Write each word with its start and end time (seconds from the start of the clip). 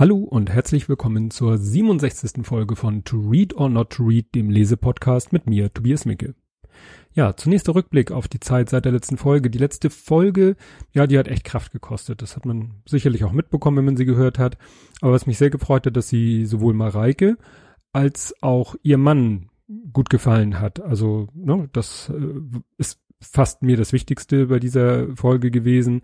Hallo 0.00 0.16
und 0.16 0.48
herzlich 0.48 0.88
willkommen 0.88 1.30
zur 1.30 1.58
67. 1.58 2.46
Folge 2.46 2.74
von 2.74 3.04
To 3.04 3.18
Read 3.18 3.54
or 3.54 3.68
Not 3.68 3.90
to 3.90 4.04
Read, 4.04 4.34
dem 4.34 4.48
Lesepodcast 4.48 5.30
mit 5.30 5.46
mir, 5.46 5.74
Tobias 5.74 6.06
Micke. 6.06 6.34
Ja, 7.12 7.36
zunächst 7.36 7.66
der 7.66 7.74
Rückblick 7.74 8.10
auf 8.10 8.26
die 8.26 8.40
Zeit 8.40 8.70
seit 8.70 8.86
der 8.86 8.92
letzten 8.92 9.18
Folge. 9.18 9.50
Die 9.50 9.58
letzte 9.58 9.90
Folge, 9.90 10.56
ja, 10.94 11.06
die 11.06 11.18
hat 11.18 11.28
echt 11.28 11.44
Kraft 11.44 11.70
gekostet. 11.70 12.22
Das 12.22 12.34
hat 12.34 12.46
man 12.46 12.80
sicherlich 12.86 13.24
auch 13.24 13.32
mitbekommen, 13.32 13.76
wenn 13.76 13.84
man 13.84 13.98
sie 13.98 14.06
gehört 14.06 14.38
hat. 14.38 14.56
Aber 15.02 15.12
was 15.12 15.26
mich 15.26 15.36
sehr 15.36 15.50
gefreut 15.50 15.84
hat, 15.84 15.98
dass 15.98 16.08
sie 16.08 16.46
sowohl 16.46 16.72
Mareike 16.72 17.36
als 17.92 18.34
auch 18.40 18.76
ihr 18.82 18.96
Mann 18.96 19.50
gut 19.92 20.08
gefallen 20.08 20.60
hat. 20.60 20.80
Also, 20.80 21.28
ne, 21.34 21.68
das 21.74 22.08
äh, 22.08 22.40
ist 22.78 23.02
fast 23.20 23.60
mir 23.60 23.76
das 23.76 23.92
Wichtigste 23.92 24.46
bei 24.46 24.60
dieser 24.60 25.14
Folge 25.14 25.50
gewesen 25.50 26.00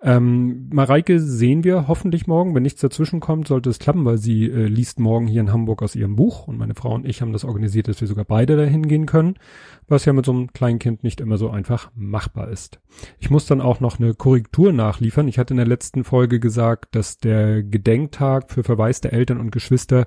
ähm, 0.00 0.68
Mareike 0.72 1.18
sehen 1.18 1.64
wir 1.64 1.88
hoffentlich 1.88 2.28
morgen. 2.28 2.54
Wenn 2.54 2.62
nichts 2.62 2.80
dazwischen 2.80 3.18
kommt, 3.18 3.48
sollte 3.48 3.68
es 3.68 3.80
klappen, 3.80 4.04
weil 4.04 4.18
sie 4.18 4.44
äh, 4.44 4.66
liest 4.66 5.00
morgen 5.00 5.26
hier 5.26 5.40
in 5.40 5.52
Hamburg 5.52 5.82
aus 5.82 5.96
ihrem 5.96 6.14
Buch 6.14 6.46
und 6.46 6.56
meine 6.56 6.76
Frau 6.76 6.94
und 6.94 7.04
ich 7.04 7.20
haben 7.20 7.32
das 7.32 7.44
organisiert, 7.44 7.88
dass 7.88 8.00
wir 8.00 8.06
sogar 8.06 8.24
beide 8.24 8.56
dahin 8.56 8.86
gehen 8.86 9.06
können, 9.06 9.34
was 9.88 10.04
ja 10.04 10.12
mit 10.12 10.24
so 10.24 10.32
einem 10.32 10.52
kleinen 10.52 10.78
Kind 10.78 11.02
nicht 11.02 11.20
immer 11.20 11.36
so 11.36 11.50
einfach 11.50 11.90
machbar 11.96 12.48
ist. 12.48 12.80
Ich 13.18 13.30
muss 13.30 13.46
dann 13.46 13.60
auch 13.60 13.80
noch 13.80 13.98
eine 13.98 14.14
Korrektur 14.14 14.72
nachliefern. 14.72 15.26
Ich 15.26 15.38
hatte 15.38 15.54
in 15.54 15.58
der 15.58 15.66
letzten 15.66 16.04
Folge 16.04 16.38
gesagt, 16.38 16.94
dass 16.94 17.18
der 17.18 17.64
Gedenktag 17.64 18.52
für 18.52 18.62
verwaiste 18.62 19.10
Eltern 19.10 19.40
und 19.40 19.50
Geschwister 19.50 20.06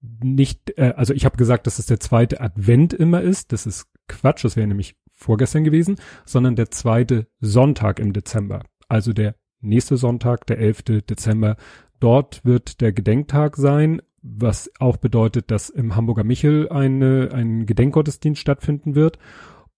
nicht, 0.00 0.76
äh, 0.76 0.94
also 0.96 1.14
ich 1.14 1.24
habe 1.24 1.36
gesagt, 1.36 1.68
dass 1.68 1.78
es 1.78 1.86
der 1.86 2.00
zweite 2.00 2.40
Advent 2.40 2.92
immer 2.92 3.20
ist. 3.20 3.52
Das 3.52 3.64
ist 3.64 3.86
Quatsch, 4.08 4.44
das 4.44 4.56
wäre 4.56 4.66
nämlich 4.66 4.96
vorgestern 5.12 5.62
gewesen, 5.62 5.96
sondern 6.24 6.56
der 6.56 6.72
zweite 6.72 7.28
Sonntag 7.40 8.00
im 8.00 8.12
Dezember 8.12 8.64
also 8.90 9.12
der 9.12 9.34
nächste 9.60 9.96
Sonntag, 9.96 10.46
der 10.46 10.58
11. 10.58 10.82
Dezember. 11.08 11.56
Dort 12.00 12.44
wird 12.44 12.80
der 12.80 12.92
Gedenktag 12.92 13.56
sein, 13.56 14.02
was 14.22 14.70
auch 14.78 14.96
bedeutet, 14.96 15.50
dass 15.50 15.70
im 15.70 15.96
Hamburger 15.96 16.24
Michel 16.24 16.68
eine, 16.68 17.30
ein 17.32 17.66
Gedenkgottesdienst 17.66 18.40
stattfinden 18.40 18.94
wird. 18.94 19.18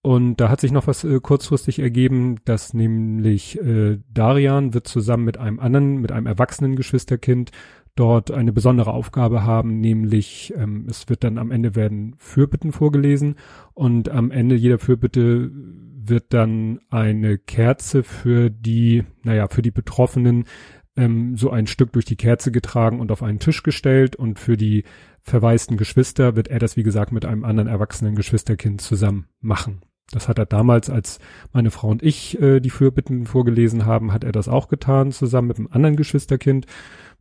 Und 0.05 0.41
da 0.41 0.49
hat 0.49 0.61
sich 0.61 0.73
noch 0.73 0.89
was 0.89 1.05
äh, 1.05 1.21
kurzfristig 1.21 1.79
ergeben, 1.79 2.37
dass 2.45 2.75
nämlich 2.75 3.61
äh, 3.61 4.01
Darian 4.13 4.75
wird 4.75 4.89
zusammen 4.89 5.25
mit 5.25 5.39
einem 5.39 5.61
anderen, 5.61 5.99
mit 5.99 6.11
einem 6.11 6.27
erwachsenen 6.27 6.75
Geschwisterkind 6.75 7.53
dort 7.95 8.31
eine 8.31 8.53
besondere 8.53 8.93
Aufgabe 8.93 9.45
haben, 9.45 9.81
nämlich 9.81 10.53
ähm, 10.57 10.87
es 10.89 11.09
wird 11.09 11.25
dann 11.25 11.39
am 11.39 11.51
Ende 11.51 11.75
werden 11.75 12.15
Fürbitten 12.19 12.73
vorgelesen 12.73 13.37
und 13.75 14.09
am 14.09 14.31
Ende 14.31 14.55
jeder 14.55 14.79
Fürbitte 14.79 15.51
wird 15.53 16.33
dann 16.33 16.81
eine 16.91 17.39
Kerze 17.39 18.03
für 18.03 18.51
die, 18.51 19.05
naja, 19.23 19.49
für 19.49 19.63
die 19.63 19.71
Betroffenen 19.71 20.45
ähm, 20.97 21.37
so 21.37 21.51
ein 21.51 21.67
Stück 21.67 21.93
durch 21.93 22.05
die 22.05 22.17
Kerze 22.17 22.51
getragen 22.51 23.01
und 23.01 23.13
auf 23.13 23.23
einen 23.23 23.39
Tisch 23.39 23.63
gestellt 23.63 24.17
und 24.17 24.39
für 24.39 24.57
die 24.57 24.85
verwaisten 25.21 25.77
Geschwister 25.77 26.35
wird 26.35 26.49
er 26.49 26.59
das, 26.59 26.77
wie 26.77 26.83
gesagt, 26.83 27.13
mit 27.13 27.25
einem 27.25 27.45
anderen 27.45 27.69
erwachsenen 27.69 28.15
Geschwisterkind 28.15 28.81
zusammen 28.81 29.27
machen. 29.41 29.83
Das 30.11 30.29
hat 30.29 30.39
er 30.39 30.47
damals, 30.47 30.91
als 30.91 31.21
meine 31.53 31.71
Frau 31.71 31.89
und 31.89 32.03
ich 32.03 32.41
äh, 32.41 32.61
die 32.61 32.71
Fürbitten 32.71 33.25
vorgelesen 33.25 33.87
haben, 33.87 34.13
hat 34.13 34.25
er 34.25 34.33
das 34.33 34.49
auch 34.49 34.69
getan, 34.69 35.13
zusammen 35.13 35.49
mit 35.49 35.59
einem 35.59 35.69
anderen 35.71 35.97
Geschwisterkind. 35.97 36.67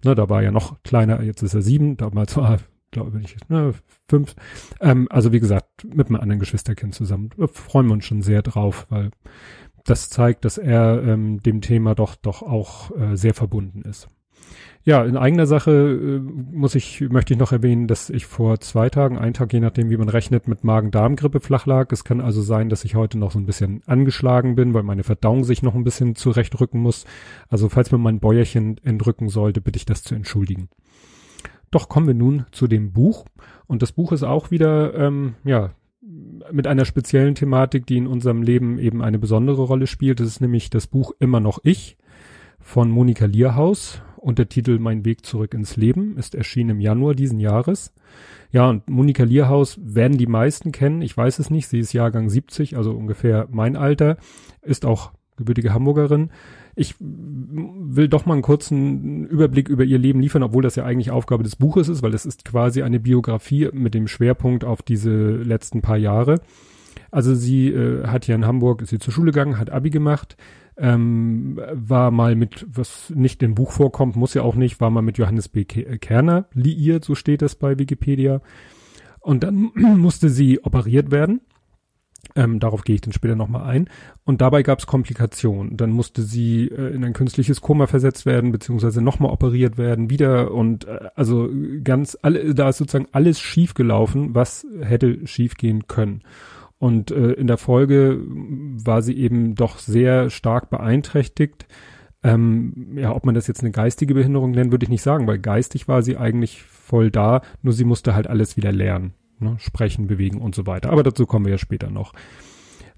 Na, 0.03 0.15
da 0.15 0.29
war 0.29 0.39
er 0.39 0.45
ja 0.45 0.51
noch 0.51 0.81
kleiner, 0.83 1.21
jetzt 1.21 1.43
ist 1.43 1.53
er 1.53 1.61
sieben, 1.61 1.97
damals 1.97 2.35
war 2.37 2.59
glaube 2.91 3.21
ich, 3.21 3.37
ne, 3.49 3.73
fünf. 4.07 4.35
Ähm, 4.81 5.07
also 5.09 5.31
wie 5.31 5.39
gesagt, 5.39 5.85
mit 5.85 6.07
einem 6.07 6.17
anderen 6.17 6.39
Geschwisterkind 6.39 6.93
zusammen. 6.93 7.29
Da 7.37 7.47
freuen 7.47 7.87
wir 7.87 7.93
uns 7.93 8.05
schon 8.05 8.21
sehr 8.21 8.41
drauf, 8.41 8.85
weil 8.89 9.11
das 9.85 10.09
zeigt, 10.09 10.45
dass 10.45 10.57
er 10.57 11.01
ähm, 11.03 11.41
dem 11.41 11.61
Thema 11.61 11.95
doch 11.95 12.15
doch 12.15 12.43
auch 12.43 12.91
äh, 12.95 13.15
sehr 13.15 13.33
verbunden 13.33 13.81
ist. 13.81 14.07
Ja, 14.83 15.03
in 15.03 15.15
eigener 15.15 15.45
Sache 15.45 15.71
äh, 15.71 16.19
muss 16.19 16.73
ich, 16.73 17.01
möchte 17.01 17.33
ich 17.33 17.39
noch 17.39 17.51
erwähnen, 17.51 17.87
dass 17.87 18.09
ich 18.09 18.25
vor 18.25 18.59
zwei 18.61 18.89
Tagen, 18.89 19.19
ein 19.19 19.33
Tag, 19.33 19.53
je 19.53 19.59
nachdem, 19.59 19.91
wie 19.91 19.97
man 19.97 20.09
rechnet, 20.09 20.47
mit 20.47 20.63
Magen-Darm-Grippe 20.63 21.39
flach 21.39 21.67
lag. 21.67 21.91
Es 21.91 22.03
kann 22.03 22.19
also 22.19 22.41
sein, 22.41 22.69
dass 22.69 22.83
ich 22.83 22.95
heute 22.95 23.19
noch 23.19 23.31
so 23.31 23.37
ein 23.37 23.45
bisschen 23.45 23.83
angeschlagen 23.85 24.55
bin, 24.55 24.73
weil 24.73 24.81
meine 24.81 25.03
Verdauung 25.03 25.43
sich 25.43 25.61
noch 25.61 25.75
ein 25.75 25.83
bisschen 25.83 26.15
zurechtrücken 26.15 26.81
muss. 26.81 27.05
Also 27.47 27.69
falls 27.69 27.91
mir 27.91 27.99
mein 27.99 28.19
Bäuerchen 28.19 28.77
entrücken 28.83 29.29
sollte, 29.29 29.61
bitte 29.61 29.77
ich 29.77 29.85
das 29.85 30.01
zu 30.01 30.15
entschuldigen. 30.15 30.69
Doch 31.69 31.87
kommen 31.87 32.07
wir 32.07 32.15
nun 32.15 32.45
zu 32.51 32.67
dem 32.67 32.91
Buch. 32.91 33.25
Und 33.67 33.83
das 33.83 33.91
Buch 33.91 34.11
ist 34.11 34.23
auch 34.23 34.49
wieder, 34.49 34.95
ähm, 34.95 35.35
ja, 35.43 35.71
mit 36.51 36.65
einer 36.65 36.85
speziellen 36.85 37.35
Thematik, 37.35 37.85
die 37.85 37.97
in 37.97 38.07
unserem 38.07 38.41
Leben 38.41 38.79
eben 38.79 39.03
eine 39.03 39.19
besondere 39.19 39.61
Rolle 39.61 39.85
spielt. 39.85 40.19
Das 40.19 40.27
ist 40.27 40.41
nämlich 40.41 40.71
das 40.71 40.87
Buch 40.87 41.11
Immer 41.19 41.39
noch 41.39 41.59
ich 41.63 41.97
von 42.59 42.89
Monika 42.89 43.25
Lierhaus 43.25 44.01
und 44.21 44.39
der 44.39 44.47
Titel 44.47 44.79
Mein 44.79 45.03
Weg 45.03 45.25
zurück 45.25 45.53
ins 45.53 45.75
Leben 45.75 46.17
ist 46.17 46.35
erschienen 46.35 46.71
im 46.71 46.79
Januar 46.79 47.15
diesen 47.15 47.39
Jahres. 47.39 47.93
Ja, 48.51 48.69
und 48.69 48.89
Monika 48.89 49.23
Lierhaus 49.23 49.79
werden 49.83 50.17
die 50.17 50.27
meisten 50.27 50.71
kennen. 50.71 51.01
Ich 51.01 51.15
weiß 51.15 51.39
es 51.39 51.49
nicht. 51.49 51.67
Sie 51.67 51.79
ist 51.79 51.93
Jahrgang 51.93 52.29
70, 52.29 52.77
also 52.77 52.91
ungefähr 52.91 53.47
mein 53.51 53.75
Alter, 53.75 54.17
ist 54.61 54.85
auch 54.85 55.11
gebürtige 55.37 55.73
Hamburgerin 55.73 56.29
ich 56.75 56.95
will 56.99 58.07
doch 58.07 58.25
mal 58.25 58.33
einen 58.33 58.41
kurzen 58.41 59.25
Überblick 59.25 59.67
über 59.67 59.83
ihr 59.83 59.97
Leben 59.97 60.21
liefern, 60.21 60.43
obwohl 60.43 60.63
das 60.63 60.75
ja 60.75 60.85
eigentlich 60.85 61.11
Aufgabe 61.11 61.43
des 61.43 61.55
Buches 61.55 61.89
ist, 61.89 62.01
weil 62.01 62.13
es 62.13 62.25
ist 62.25 62.45
quasi 62.45 62.81
eine 62.81 62.99
Biografie 62.99 63.69
mit 63.73 63.93
dem 63.93 64.07
Schwerpunkt 64.07 64.63
auf 64.63 64.81
diese 64.81 65.35
letzten 65.35 65.81
paar 65.81 65.97
Jahre. 65.97 66.41
Also 67.09 67.35
sie 67.35 67.69
äh, 67.69 68.07
hat 68.07 68.25
hier 68.25 68.35
in 68.35 68.45
Hamburg, 68.45 68.81
ist 68.81 68.89
sie 68.89 68.99
zur 68.99 69.13
Schule 69.13 69.31
gegangen, 69.31 69.57
hat 69.57 69.69
Abi 69.69 69.89
gemacht, 69.89 70.37
ähm, 70.77 71.59
war 71.71 72.11
mal 72.11 72.35
mit, 72.35 72.65
was 72.69 73.11
nicht 73.11 73.43
im 73.43 73.55
Buch 73.55 73.71
vorkommt, 73.71 74.15
muss 74.15 74.33
ja 74.33 74.41
auch 74.43 74.55
nicht, 74.55 74.81
war 74.81 74.89
mal 74.89 75.01
mit 75.01 75.17
Johannes 75.17 75.49
B. 75.49 75.65
Kerner 75.65 76.45
liiert, 76.53 77.05
so 77.05 77.15
steht 77.15 77.41
das 77.41 77.55
bei 77.55 77.77
Wikipedia. 77.77 78.41
Und 79.19 79.43
dann 79.43 79.71
musste 79.75 80.29
sie 80.29 80.63
operiert 80.63 81.11
werden 81.11 81.41
ähm, 82.35 82.59
darauf 82.59 82.83
gehe 82.83 82.95
ich 82.95 83.01
dann 83.01 83.13
später 83.13 83.35
nochmal 83.35 83.63
ein. 83.63 83.89
Und 84.23 84.41
dabei 84.41 84.63
gab 84.63 84.79
es 84.79 84.87
Komplikationen. 84.87 85.77
Dann 85.77 85.91
musste 85.91 86.21
sie 86.21 86.67
äh, 86.67 86.93
in 86.93 87.03
ein 87.03 87.13
künstliches 87.13 87.61
Koma 87.61 87.87
versetzt 87.87 88.25
werden, 88.25 88.51
beziehungsweise 88.51 89.01
nochmal 89.01 89.31
operiert 89.31 89.77
werden, 89.77 90.09
wieder. 90.09 90.51
Und 90.51 90.85
äh, 90.85 91.09
also 91.15 91.49
ganz, 91.83 92.17
alle, 92.21 92.53
da 92.53 92.69
ist 92.69 92.77
sozusagen 92.77 93.07
alles 93.11 93.39
schief 93.39 93.73
gelaufen, 93.73 94.33
was 94.33 94.65
hätte 94.81 95.25
schief 95.27 95.55
gehen 95.55 95.87
können. 95.87 96.21
Und 96.81 97.11
äh, 97.11 97.33
in 97.33 97.45
der 97.45 97.59
Folge 97.59 98.19
war 98.25 99.03
sie 99.03 99.15
eben 99.15 99.53
doch 99.53 99.77
sehr 99.77 100.31
stark 100.31 100.71
beeinträchtigt. 100.71 101.67
Ähm, 102.23 102.97
ja, 102.97 103.15
ob 103.15 103.23
man 103.23 103.35
das 103.35 103.45
jetzt 103.45 103.61
eine 103.61 103.69
geistige 103.69 104.15
Behinderung 104.15 104.49
nennt, 104.49 104.71
würde 104.71 104.85
ich 104.85 104.89
nicht 104.89 105.03
sagen, 105.03 105.27
weil 105.27 105.37
geistig 105.37 105.87
war 105.87 106.01
sie 106.01 106.17
eigentlich 106.17 106.63
voll 106.63 107.11
da, 107.11 107.41
nur 107.61 107.73
sie 107.73 107.83
musste 107.83 108.15
halt 108.15 108.25
alles 108.25 108.57
wieder 108.57 108.71
lernen 108.71 109.13
ne? 109.37 109.57
sprechen, 109.59 110.07
bewegen 110.07 110.41
und 110.41 110.55
so 110.55 110.65
weiter. 110.65 110.89
Aber 110.89 111.03
dazu 111.03 111.27
kommen 111.27 111.45
wir 111.45 111.51
ja 111.51 111.59
später 111.59 111.91
noch. 111.91 112.13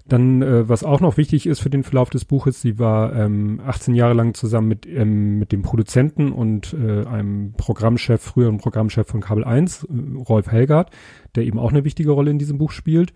Dann, 0.08 0.40
äh, 0.40 0.66
was 0.66 0.82
auch 0.82 1.00
noch 1.00 1.18
wichtig 1.18 1.44
ist 1.44 1.60
für 1.60 1.68
den 1.68 1.82
Verlauf 1.82 2.08
des 2.08 2.24
Buches, 2.24 2.62
sie 2.62 2.78
war 2.78 3.14
ähm, 3.14 3.60
18 3.66 3.94
Jahre 3.94 4.14
lang 4.14 4.32
zusammen 4.32 4.68
mit, 4.68 4.86
ähm, 4.86 5.38
mit 5.38 5.52
dem 5.52 5.60
Produzenten 5.60 6.32
und 6.32 6.74
äh, 6.74 7.04
einem 7.04 7.52
Programmchef, 7.58 8.22
früheren 8.22 8.56
Programmchef 8.56 9.06
von 9.06 9.20
Kabel 9.20 9.44
1, 9.44 9.84
äh, 9.84 10.16
Rolf 10.16 10.50
Helgard, 10.50 10.90
der 11.34 11.44
eben 11.44 11.58
auch 11.58 11.70
eine 11.70 11.84
wichtige 11.84 12.12
Rolle 12.12 12.30
in 12.30 12.38
diesem 12.38 12.56
Buch 12.56 12.70
spielt. 12.70 13.12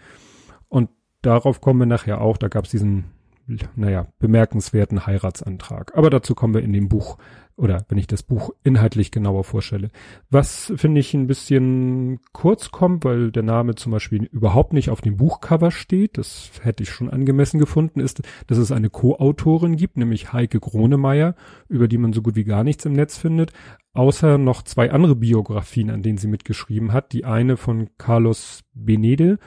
Darauf 1.22 1.60
kommen 1.60 1.80
wir 1.80 1.86
nachher 1.86 2.20
auch, 2.20 2.36
da 2.36 2.48
gab 2.48 2.64
es 2.64 2.70
diesen, 2.70 3.04
naja, 3.74 4.06
bemerkenswerten 4.18 5.06
Heiratsantrag. 5.06 5.96
Aber 5.96 6.10
dazu 6.10 6.34
kommen 6.34 6.54
wir 6.54 6.62
in 6.62 6.72
dem 6.72 6.88
Buch 6.88 7.18
oder 7.58 7.84
wenn 7.88 7.98
ich 7.98 8.06
das 8.06 8.22
Buch 8.22 8.50
inhaltlich 8.62 9.10
genauer 9.10 9.42
vorstelle. 9.42 9.90
Was 10.30 10.72
finde 10.76 11.00
ich 11.00 11.12
ein 11.12 11.26
bisschen 11.26 12.20
kurz 12.32 12.70
kommt, 12.70 13.04
weil 13.04 13.32
der 13.32 13.42
Name 13.42 13.74
zum 13.74 13.90
Beispiel 13.90 14.24
überhaupt 14.26 14.72
nicht 14.72 14.90
auf 14.90 15.00
dem 15.00 15.16
Buchcover 15.16 15.72
steht, 15.72 16.18
das 16.18 16.52
hätte 16.62 16.84
ich 16.84 16.90
schon 16.90 17.10
angemessen 17.10 17.58
gefunden, 17.58 17.98
ist, 17.98 18.22
dass 18.46 18.58
es 18.58 18.70
eine 18.70 18.90
Co-Autorin 18.90 19.76
gibt, 19.76 19.96
nämlich 19.96 20.32
Heike 20.32 20.60
Gronemeyer, 20.60 21.34
über 21.68 21.88
die 21.88 21.98
man 21.98 22.12
so 22.12 22.22
gut 22.22 22.36
wie 22.36 22.44
gar 22.44 22.62
nichts 22.62 22.84
im 22.84 22.92
Netz 22.92 23.18
findet, 23.18 23.52
außer 23.92 24.38
noch 24.38 24.62
zwei 24.62 24.92
andere 24.92 25.16
Biografien, 25.16 25.90
an 25.90 26.02
denen 26.02 26.18
sie 26.18 26.28
mitgeschrieben 26.28 26.92
hat. 26.92 27.12
Die 27.12 27.24
eine 27.24 27.56
von 27.56 27.90
Carlos 27.98 28.62
Benede 28.72 29.40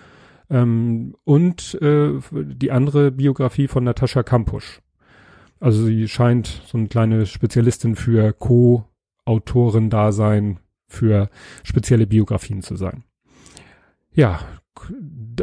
ähm, 0.51 1.15
und 1.23 1.81
äh, 1.81 2.19
die 2.31 2.71
andere 2.71 3.11
Biografie 3.11 3.67
von 3.67 3.83
Natascha 3.83 4.21
Kampusch. 4.21 4.81
Also 5.59 5.83
sie 5.85 6.07
scheint 6.07 6.61
so 6.65 6.77
eine 6.77 6.87
kleine 6.87 7.25
Spezialistin 7.25 7.95
für 7.95 8.31
Co-Autoren-Dasein, 8.33 10.59
für 10.87 11.31
spezielle 11.63 12.05
Biografien 12.05 12.61
zu 12.61 12.75
sein. 12.75 13.03
Ja, 14.13 14.41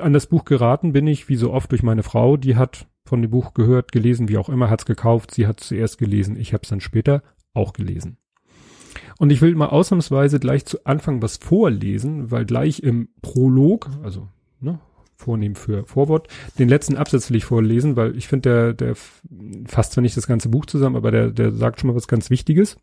an 0.01 0.13
das 0.13 0.27
Buch 0.27 0.45
geraten 0.45 0.93
bin 0.93 1.07
ich, 1.07 1.29
wie 1.29 1.37
so 1.37 1.53
oft, 1.53 1.71
durch 1.73 1.83
meine 1.83 2.03
Frau. 2.03 2.37
Die 2.37 2.57
hat 2.57 2.87
von 3.05 3.23
dem 3.23 3.31
Buch 3.31 3.55
gehört, 3.55 3.93
gelesen, 3.93 4.29
wie 4.29 4.37
auch 4.37 4.51
immer, 4.51 4.69
hat's 4.69 4.85
gekauft. 4.85 5.33
Sie 5.33 5.47
hat 5.47 5.61
zuerst 5.61 5.99
gelesen. 5.99 6.37
Ich 6.37 6.53
habe 6.53 6.65
es 6.65 6.69
dann 6.69 6.81
später 6.81 7.23
auch 7.55 7.73
gelesen. 7.73 8.19
Und 9.19 9.31
ich 9.31 9.41
will 9.41 9.55
mal 9.55 9.69
ausnahmsweise 9.69 10.39
gleich 10.39 10.67
zu 10.67 10.85
Anfang 10.85 11.23
was 11.23 11.39
vorlesen, 11.39 12.31
weil 12.31 12.45
gleich 12.45 12.83
im 12.83 13.09
Prolog, 13.23 13.89
also 14.03 14.29
ne, 14.61 14.81
vornehm 15.19 15.55
für 15.57 15.85
Vorwort. 15.85 16.29
Den 16.59 16.69
letzten 16.69 16.97
Absatz 16.97 17.29
will 17.29 17.37
ich 17.37 17.45
vorlesen, 17.45 17.97
weil 17.97 18.17
ich 18.17 18.29
finde, 18.29 18.75
der, 18.75 18.95
der 18.95 18.95
fasst 19.67 19.93
zwar 19.93 20.03
nicht 20.03 20.17
das 20.17 20.27
ganze 20.27 20.49
Buch 20.49 20.65
zusammen, 20.65 20.97
aber 20.97 21.11
der, 21.11 21.31
der 21.31 21.53
sagt 21.53 21.81
schon 21.81 21.89
mal 21.89 21.97
was 21.97 22.09
ganz 22.09 22.31
Wichtiges. 22.31 22.77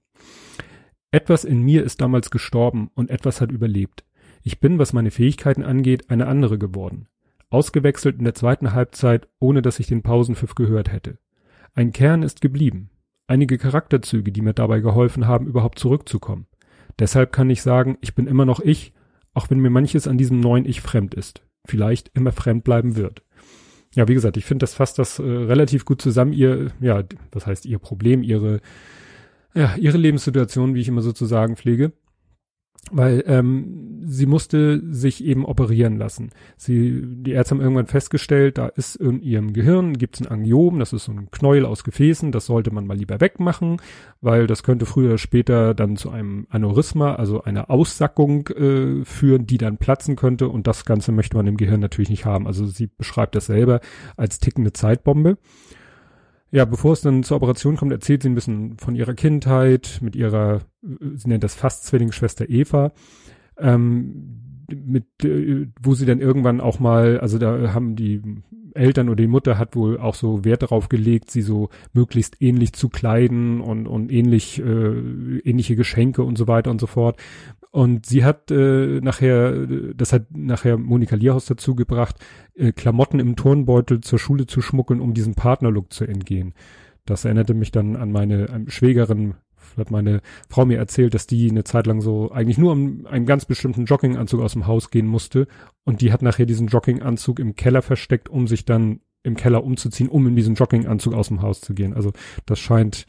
Etwas 1.11 1.45
in 1.45 1.61
mir 1.61 1.83
ist 1.83 2.01
damals 2.01 2.29
gestorben 2.29 2.91
und 2.93 3.09
etwas 3.09 3.39
hat 3.39 3.51
überlebt. 3.51 4.03
Ich 4.43 4.59
bin, 4.59 4.77
was 4.77 4.93
meine 4.93 5.11
Fähigkeiten 5.11 5.63
angeht, 5.63 6.09
eine 6.09 6.27
andere 6.27 6.59
geworden. 6.59 7.07
Ausgewechselt 7.49 8.17
in 8.17 8.25
der 8.25 8.33
zweiten 8.33 8.73
Halbzeit, 8.73 9.29
ohne 9.39 9.61
dass 9.61 9.79
ich 9.79 9.87
den 9.87 10.03
Pausenpfiff 10.03 10.55
gehört 10.55 10.91
hätte. 10.91 11.17
Ein 11.73 11.93
Kern 11.93 12.21
ist 12.21 12.41
geblieben. 12.41 12.89
Einige 13.27 13.57
Charakterzüge, 13.57 14.31
die 14.31 14.41
mir 14.41 14.53
dabei 14.53 14.81
geholfen 14.81 15.25
haben, 15.25 15.47
überhaupt 15.47 15.79
zurückzukommen. 15.79 16.47
Deshalb 16.99 17.31
kann 17.31 17.49
ich 17.49 17.61
sagen, 17.61 17.97
ich 18.01 18.13
bin 18.13 18.27
immer 18.27 18.45
noch 18.45 18.59
ich, 18.59 18.93
auch 19.33 19.49
wenn 19.49 19.59
mir 19.59 19.69
manches 19.69 20.07
an 20.07 20.17
diesem 20.17 20.39
neuen 20.41 20.65
Ich 20.65 20.81
fremd 20.81 21.13
ist. 21.13 21.44
Vielleicht 21.65 22.11
immer 22.13 22.31
fremd 22.31 22.63
bleiben 22.63 22.95
wird. 22.95 23.21
Ja, 23.95 24.07
wie 24.07 24.13
gesagt, 24.13 24.37
ich 24.37 24.45
finde, 24.45 24.63
das 24.63 24.73
fasst 24.73 24.99
das 24.99 25.19
äh, 25.19 25.23
relativ 25.23 25.85
gut 25.85 26.01
zusammen. 26.01 26.33
Ihr, 26.33 26.71
ja, 26.81 27.03
was 27.31 27.47
heißt 27.47 27.65
ihr 27.65 27.79
Problem, 27.79 28.23
ihre, 28.23 28.59
ja, 29.53 29.75
ihre 29.75 29.97
Lebenssituation, 29.97 30.75
wie 30.75 30.81
ich 30.81 30.87
immer 30.87 31.01
sozusagen 31.01 31.55
pflege 31.55 31.93
weil 32.91 33.23
ähm, 33.27 34.03
sie 34.05 34.27
musste 34.27 34.81
sich 34.93 35.23
eben 35.23 35.45
operieren 35.45 35.97
lassen. 35.97 36.29
Sie, 36.57 37.01
die 37.03 37.31
Ärzte 37.31 37.55
haben 37.55 37.61
irgendwann 37.61 37.87
festgestellt, 37.87 38.57
da 38.57 38.67
ist 38.67 38.95
in 38.95 39.21
ihrem 39.21 39.53
Gehirn 39.53 39.97
gibt's 39.97 40.21
ein 40.21 40.27
Angiom, 40.27 40.79
das 40.79 40.93
ist 40.93 41.05
so 41.05 41.11
ein 41.11 41.31
Knäuel 41.31 41.65
aus 41.65 41.83
Gefäßen, 41.83 42.31
das 42.31 42.45
sollte 42.45 42.71
man 42.71 42.85
mal 42.85 42.97
lieber 42.97 43.19
wegmachen, 43.21 43.77
weil 44.21 44.45
das 44.45 44.63
könnte 44.63 44.85
früher 44.85 45.09
oder 45.09 45.17
später 45.17 45.73
dann 45.73 45.97
zu 45.97 46.11
einem 46.11 46.45
Aneurysma, 46.49 47.15
also 47.15 47.43
einer 47.43 47.71
Aussackung 47.71 48.47
äh, 48.49 49.03
führen, 49.03 49.47
die 49.47 49.57
dann 49.57 49.77
platzen 49.77 50.15
könnte 50.15 50.49
und 50.49 50.67
das 50.67 50.85
Ganze 50.85 51.11
möchte 51.11 51.37
man 51.37 51.47
im 51.47 51.57
Gehirn 51.57 51.79
natürlich 51.79 52.09
nicht 52.09 52.25
haben. 52.25 52.45
Also 52.45 52.65
sie 52.67 52.87
beschreibt 52.87 53.35
das 53.35 53.47
selber 53.47 53.79
als 54.15 54.39
tickende 54.39 54.73
Zeitbombe. 54.73 55.37
Ja, 56.55 56.63
bevor 56.63 56.93
es 56.93 57.01
dann 57.01 57.23
zur 57.23 57.35
Operation 57.35 57.75
kommt, 57.75 57.91
erzählt 57.91 58.23
sie 58.23 58.29
ein 58.29 58.33
bisschen 58.35 58.77
von 58.77 58.95
ihrer 58.95 59.13
Kindheit, 59.13 59.99
mit 60.01 60.15
ihrer, 60.15 60.61
sie 60.81 61.27
nennt 61.27 61.43
das 61.43 61.53
fast 61.53 61.83
Zwillingsschwester 61.83 62.49
Eva, 62.49 62.93
ähm, 63.57 64.65
mit, 64.73 65.03
äh, 65.25 65.67
wo 65.83 65.95
sie 65.95 66.05
dann 66.05 66.21
irgendwann 66.21 66.61
auch 66.61 66.79
mal, 66.79 67.19
also 67.19 67.39
da 67.39 67.73
haben 67.73 67.97
die 67.97 68.21
Eltern 68.73 69.09
oder 69.09 69.17
die 69.17 69.27
Mutter 69.27 69.57
hat 69.57 69.75
wohl 69.75 69.97
auch 69.97 70.15
so 70.15 70.45
Wert 70.45 70.63
darauf 70.63 70.87
gelegt, 70.87 71.29
sie 71.29 71.41
so 71.41 71.67
möglichst 71.91 72.41
ähnlich 72.41 72.71
zu 72.71 72.87
kleiden 72.87 73.59
und, 73.59 73.85
und 73.85 74.09
ähnlich, 74.09 74.61
äh, 74.61 75.39
ähnliche 75.43 75.75
Geschenke 75.75 76.23
und 76.23 76.37
so 76.37 76.47
weiter 76.47 76.71
und 76.71 76.79
so 76.79 76.87
fort. 76.87 77.17
Und 77.75 78.05
sie 78.05 78.23
hat 78.23 78.51
äh, 78.51 79.01
nachher, 79.01 79.67
das 79.95 80.13
hat 80.13 80.27
nachher 80.31 80.77
Monika 80.77 81.17
Lierhaus 81.17 81.45
dazu 81.45 81.75
gebracht, 81.75 82.15
äh, 82.53 82.71
Klamotten 82.71 83.19
im 83.19 83.35
Turnbeutel 83.35 83.99
zur 83.99 84.17
Schule 84.17 84.47
zu 84.47 84.61
schmuggeln, 84.61 85.01
um 85.01 85.13
diesem 85.13 85.35
Partnerlook 85.35 85.91
zu 85.91 86.05
entgehen. 86.05 86.53
Das 87.03 87.25
erinnerte 87.25 87.53
mich 87.53 87.73
dann 87.73 87.97
an 87.97 88.13
meine 88.13 88.49
an 88.49 88.69
Schwägerin, 88.69 89.33
hat 89.75 89.91
meine 89.91 90.21
Frau 90.47 90.65
mir 90.65 90.77
erzählt, 90.77 91.13
dass 91.15 91.27
die 91.27 91.49
eine 91.49 91.65
Zeit 91.65 91.85
lang 91.85 91.99
so 91.99 92.31
eigentlich 92.31 92.57
nur 92.57 92.71
um 92.71 93.05
einen 93.07 93.25
ganz 93.25 93.43
bestimmten 93.43 93.83
Jogginganzug 93.83 94.39
aus 94.39 94.53
dem 94.53 94.67
Haus 94.67 94.89
gehen 94.89 95.05
musste. 95.05 95.45
Und 95.83 95.99
die 95.99 96.13
hat 96.13 96.21
nachher 96.21 96.45
diesen 96.45 96.67
Jogginganzug 96.67 97.41
im 97.41 97.57
Keller 97.57 97.81
versteckt, 97.81 98.29
um 98.29 98.47
sich 98.47 98.63
dann 98.63 99.01
im 99.21 99.35
Keller 99.35 99.65
umzuziehen, 99.65 100.07
um 100.07 100.25
in 100.27 100.37
diesen 100.37 100.55
Jogginganzug 100.55 101.13
aus 101.13 101.27
dem 101.27 101.41
Haus 101.41 101.59
zu 101.59 101.73
gehen. 101.73 101.93
Also 101.93 102.13
das 102.45 102.57
scheint 102.57 103.05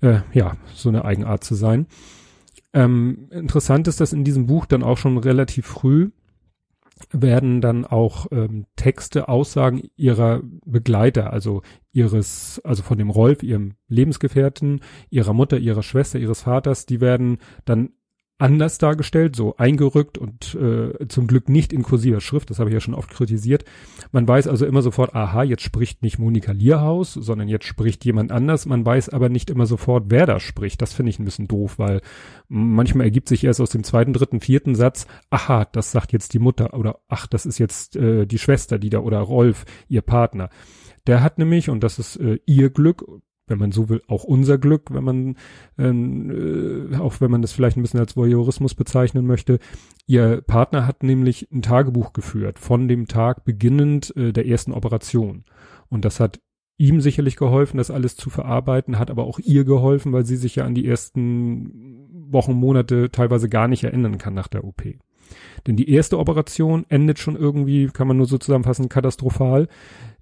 äh, 0.00 0.20
ja 0.32 0.52
so 0.74 0.90
eine 0.90 1.04
Eigenart 1.04 1.42
zu 1.42 1.56
sein. 1.56 1.88
Ähm, 2.76 3.28
interessant 3.30 3.88
ist, 3.88 4.02
dass 4.02 4.12
in 4.12 4.22
diesem 4.22 4.44
Buch 4.44 4.66
dann 4.66 4.82
auch 4.82 4.98
schon 4.98 5.16
relativ 5.16 5.64
früh 5.64 6.10
werden 7.10 7.62
dann 7.62 7.86
auch 7.86 8.26
ähm, 8.32 8.66
Texte, 8.76 9.28
Aussagen 9.28 9.88
ihrer 9.96 10.42
Begleiter, 10.66 11.32
also 11.32 11.62
ihres, 11.92 12.60
also 12.64 12.82
von 12.82 12.98
dem 12.98 13.08
Rolf, 13.08 13.42
ihrem 13.42 13.76
Lebensgefährten, 13.88 14.80
ihrer 15.08 15.32
Mutter, 15.32 15.56
ihrer 15.56 15.82
Schwester, 15.82 16.18
ihres 16.18 16.42
Vaters, 16.42 16.84
die 16.84 17.00
werden 17.00 17.38
dann 17.64 17.92
anders 18.38 18.76
dargestellt, 18.78 19.34
so 19.34 19.56
eingerückt 19.56 20.18
und 20.18 20.54
äh, 20.54 21.08
zum 21.08 21.26
Glück 21.26 21.48
nicht 21.48 21.72
in 21.72 21.82
kursiver 21.82 22.20
Schrift, 22.20 22.50
das 22.50 22.58
habe 22.58 22.68
ich 22.68 22.74
ja 22.74 22.80
schon 22.80 22.94
oft 22.94 23.10
kritisiert. 23.10 23.64
Man 24.12 24.28
weiß 24.28 24.46
also 24.46 24.66
immer 24.66 24.82
sofort, 24.82 25.14
aha, 25.14 25.42
jetzt 25.42 25.62
spricht 25.62 26.02
nicht 26.02 26.18
Monika 26.18 26.52
Lierhaus, 26.52 27.14
sondern 27.14 27.48
jetzt 27.48 27.64
spricht 27.64 28.04
jemand 28.04 28.32
anders. 28.32 28.66
Man 28.66 28.84
weiß 28.84 29.08
aber 29.08 29.30
nicht 29.30 29.48
immer 29.48 29.66
sofort, 29.66 30.04
wer 30.08 30.26
da 30.26 30.38
spricht. 30.38 30.82
Das 30.82 30.92
finde 30.92 31.10
ich 31.10 31.18
ein 31.18 31.24
bisschen 31.24 31.48
doof, 31.48 31.78
weil 31.78 32.02
manchmal 32.48 33.06
ergibt 33.06 33.28
sich 33.28 33.42
erst 33.44 33.60
aus 33.60 33.70
dem 33.70 33.84
zweiten, 33.84 34.12
dritten, 34.12 34.40
vierten 34.40 34.74
Satz, 34.74 35.06
aha, 35.30 35.64
das 35.64 35.92
sagt 35.92 36.12
jetzt 36.12 36.34
die 36.34 36.38
Mutter 36.38 36.74
oder 36.74 36.98
ach, 37.08 37.26
das 37.26 37.46
ist 37.46 37.58
jetzt 37.58 37.96
äh, 37.96 38.26
die 38.26 38.38
Schwester, 38.38 38.78
die 38.78 38.90
da 38.90 38.98
oder 38.98 39.20
Rolf, 39.20 39.64
ihr 39.88 40.02
Partner. 40.02 40.50
Der 41.06 41.22
hat 41.22 41.38
nämlich, 41.38 41.70
und 41.70 41.82
das 41.82 41.98
ist 41.98 42.16
äh, 42.16 42.38
ihr 42.46 42.70
Glück, 42.70 43.04
wenn 43.46 43.58
man 43.58 43.72
so 43.72 43.88
will, 43.88 44.02
auch 44.08 44.24
unser 44.24 44.58
Glück, 44.58 44.92
wenn 44.92 45.04
man, 45.04 45.36
ähm, 45.78 46.90
äh, 46.92 46.96
auch 46.96 47.20
wenn 47.20 47.30
man 47.30 47.42
das 47.42 47.52
vielleicht 47.52 47.76
ein 47.76 47.82
bisschen 47.82 48.00
als 48.00 48.16
Voyeurismus 48.16 48.74
bezeichnen 48.74 49.26
möchte. 49.26 49.58
Ihr 50.06 50.42
Partner 50.42 50.86
hat 50.86 51.02
nämlich 51.02 51.48
ein 51.52 51.62
Tagebuch 51.62 52.12
geführt 52.12 52.58
von 52.58 52.88
dem 52.88 53.06
Tag 53.06 53.44
beginnend 53.44 54.14
äh, 54.16 54.32
der 54.32 54.46
ersten 54.46 54.72
Operation. 54.72 55.44
Und 55.88 56.04
das 56.04 56.20
hat 56.20 56.40
ihm 56.78 57.00
sicherlich 57.00 57.36
geholfen, 57.36 57.78
das 57.78 57.90
alles 57.90 58.16
zu 58.16 58.30
verarbeiten, 58.30 58.98
hat 58.98 59.10
aber 59.10 59.24
auch 59.24 59.38
ihr 59.38 59.64
geholfen, 59.64 60.12
weil 60.12 60.26
sie 60.26 60.36
sich 60.36 60.56
ja 60.56 60.64
an 60.64 60.74
die 60.74 60.86
ersten 60.86 62.06
Wochen, 62.30 62.52
Monate 62.52 63.10
teilweise 63.10 63.48
gar 63.48 63.68
nicht 63.68 63.84
erinnern 63.84 64.18
kann 64.18 64.34
nach 64.34 64.48
der 64.48 64.64
OP. 64.64 64.82
Denn 65.66 65.76
die 65.76 65.90
erste 65.90 66.18
Operation 66.18 66.84
endet 66.88 67.18
schon 67.18 67.36
irgendwie, 67.36 67.86
kann 67.86 68.08
man 68.08 68.16
nur 68.16 68.26
so 68.26 68.38
zusammenfassen, 68.38 68.88
katastrophal. 68.88 69.68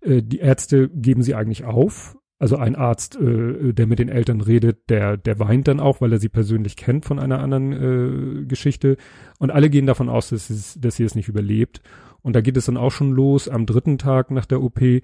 Äh, 0.00 0.22
die 0.22 0.38
Ärzte 0.38 0.88
geben 0.88 1.22
sie 1.22 1.34
eigentlich 1.34 1.64
auf, 1.64 2.16
also 2.44 2.58
ein 2.58 2.76
Arzt, 2.76 3.16
äh, 3.16 3.72
der 3.72 3.86
mit 3.86 3.98
den 3.98 4.10
Eltern 4.10 4.42
redet, 4.42 4.90
der, 4.90 5.16
der 5.16 5.38
weint 5.38 5.66
dann 5.66 5.80
auch, 5.80 6.02
weil 6.02 6.12
er 6.12 6.18
sie 6.18 6.28
persönlich 6.28 6.76
kennt 6.76 7.06
von 7.06 7.18
einer 7.18 7.38
anderen 7.38 7.72
äh, 7.72 8.44
Geschichte. 8.44 8.98
Und 9.38 9.50
alle 9.50 9.70
gehen 9.70 9.86
davon 9.86 10.10
aus, 10.10 10.28
dass, 10.28 10.50
es, 10.50 10.78
dass 10.78 10.96
sie 10.96 11.04
es 11.04 11.14
nicht 11.14 11.30
überlebt. 11.30 11.80
Und 12.20 12.36
da 12.36 12.42
geht 12.42 12.58
es 12.58 12.66
dann 12.66 12.76
auch 12.76 12.90
schon 12.90 13.12
los 13.12 13.48
am 13.48 13.64
dritten 13.64 13.96
Tag 13.96 14.30
nach 14.30 14.44
der 14.44 14.62
OP, 14.62 14.82
äh, 14.82 15.00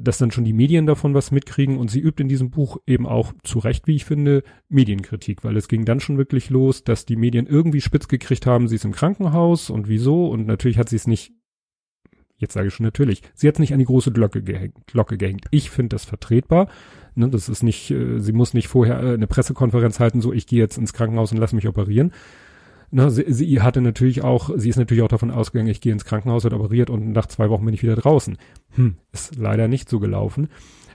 dass 0.00 0.18
dann 0.18 0.30
schon 0.30 0.44
die 0.44 0.52
Medien 0.52 0.86
davon 0.86 1.14
was 1.14 1.32
mitkriegen. 1.32 1.78
Und 1.78 1.90
sie 1.90 1.98
übt 1.98 2.22
in 2.22 2.28
diesem 2.28 2.50
Buch 2.50 2.76
eben 2.86 3.08
auch 3.08 3.32
zu 3.42 3.58
Recht, 3.58 3.88
wie 3.88 3.96
ich 3.96 4.04
finde, 4.04 4.44
Medienkritik, 4.68 5.42
weil 5.42 5.56
es 5.56 5.66
ging 5.66 5.84
dann 5.84 5.98
schon 5.98 6.16
wirklich 6.16 6.48
los, 6.48 6.84
dass 6.84 7.06
die 7.06 7.16
Medien 7.16 7.48
irgendwie 7.48 7.80
spitz 7.80 8.06
gekriegt 8.06 8.46
haben, 8.46 8.68
sie 8.68 8.76
ist 8.76 8.84
im 8.84 8.92
Krankenhaus 8.92 9.68
und 9.68 9.88
wieso. 9.88 10.28
Und 10.28 10.46
natürlich 10.46 10.78
hat 10.78 10.90
sie 10.90 10.96
es 10.96 11.08
nicht 11.08 11.32
Jetzt 12.42 12.54
sage 12.54 12.66
ich 12.66 12.74
schon 12.74 12.84
natürlich, 12.84 13.22
sie 13.34 13.46
hat 13.46 13.60
nicht 13.60 13.72
an 13.72 13.78
die 13.78 13.84
große 13.84 14.10
Glocke 14.10 14.42
gehängt. 14.42 14.74
Glocke 14.88 15.16
gehängt. 15.16 15.44
Ich 15.52 15.70
finde 15.70 15.90
das 15.90 16.04
vertretbar. 16.04 16.66
Ne, 17.14 17.28
das 17.28 17.48
ist 17.48 17.62
nicht, 17.62 17.92
äh, 17.92 18.18
sie 18.18 18.32
muss 18.32 18.52
nicht 18.52 18.66
vorher 18.66 19.00
äh, 19.00 19.14
eine 19.14 19.28
Pressekonferenz 19.28 20.00
halten, 20.00 20.20
so 20.20 20.32
ich 20.32 20.48
gehe 20.48 20.58
jetzt 20.58 20.76
ins 20.76 20.92
Krankenhaus 20.92 21.30
und 21.30 21.38
lass 21.38 21.52
mich 21.52 21.68
operieren. 21.68 22.12
Ne, 22.90 23.12
sie, 23.12 23.24
sie 23.28 23.62
hatte 23.62 23.80
natürlich 23.80 24.24
auch, 24.24 24.50
sie 24.56 24.68
ist 24.68 24.76
natürlich 24.76 25.04
auch 25.04 25.08
davon 25.08 25.30
ausgegangen, 25.30 25.70
ich 25.70 25.80
gehe 25.80 25.92
ins 25.92 26.04
Krankenhaus, 26.04 26.42
wird 26.42 26.54
operiert 26.54 26.90
und 26.90 27.12
nach 27.12 27.26
zwei 27.26 27.48
Wochen 27.48 27.64
bin 27.64 27.74
ich 27.74 27.84
wieder 27.84 27.94
draußen. 27.94 28.36
Hm, 28.70 28.96
ist 29.12 29.36
leider 29.36 29.68
nicht 29.68 29.88
so 29.88 30.00
gelaufen. 30.00 30.48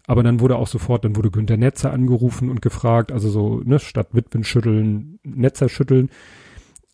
Aber 0.06 0.22
dann 0.22 0.42
wurde 0.42 0.58
auch 0.58 0.68
sofort, 0.68 1.06
dann 1.06 1.16
wurde 1.16 1.32
Günter 1.32 1.56
Netzer 1.56 1.94
angerufen 1.94 2.50
und 2.50 2.62
gefragt, 2.62 3.14
also 3.14 3.30
so, 3.30 3.62
ne, 3.64 3.80
statt 3.80 4.10
Witwen 4.12 4.44
schütteln, 4.44 5.20
Netzer 5.24 5.70
schütteln. 5.70 6.10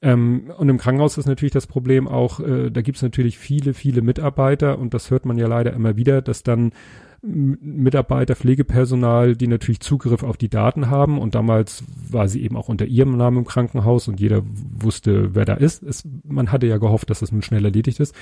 Ähm, 0.04 0.52
und 0.58 0.68
im 0.68 0.78
Krankenhaus 0.78 1.18
ist 1.18 1.28
natürlich 1.28 1.54
das 1.54 1.66
Problem 1.66 2.10
auch, 2.10 2.42
äh, 2.42 2.70
da 2.70 2.82
gibt 2.82 2.98
es 2.98 3.02
natürlich 3.02 3.38
viele, 3.38 3.74
viele 3.74 4.02
Mitarbeiter 4.02 4.78
und 4.78 4.94
das 4.94 5.10
hört 5.10 5.26
man 5.26 5.38
ja 5.38 5.48
leider 5.48 5.72
immer 5.72 5.96
wieder, 5.96 6.22
dass 6.22 6.44
dann 6.44 6.74
Mitarbeiter, 7.22 8.36
Pflegepersonal, 8.36 9.38
die 9.38 9.48
natürlich 9.48 9.80
Zugriff 9.80 10.24
auf 10.24 10.36
die 10.36 10.50
Daten 10.50 10.90
haben 10.90 11.20
und 11.20 11.36
damals 11.36 11.86
war 12.12 12.28
sie 12.28 12.44
eben 12.44 12.58
auch 12.58 12.68
unter 12.68 12.86
ihrem 12.86 13.16
Namen 13.16 13.38
im 13.38 13.46
Krankenhaus 13.46 14.10
und 14.10 14.20
jeder 14.20 14.44
wusste, 14.46 15.34
wer 15.34 15.46
da 15.46 15.54
ist. 15.54 15.84
Es, 15.84 16.04
man 16.26 16.52
hatte 16.52 16.68
ja 16.68 16.80
gehofft, 16.80 17.10
dass 17.10 17.22
das 17.22 17.32
nun 17.32 17.42
schnell 17.42 17.64
erledigt 17.64 18.02
ist. 18.02 18.14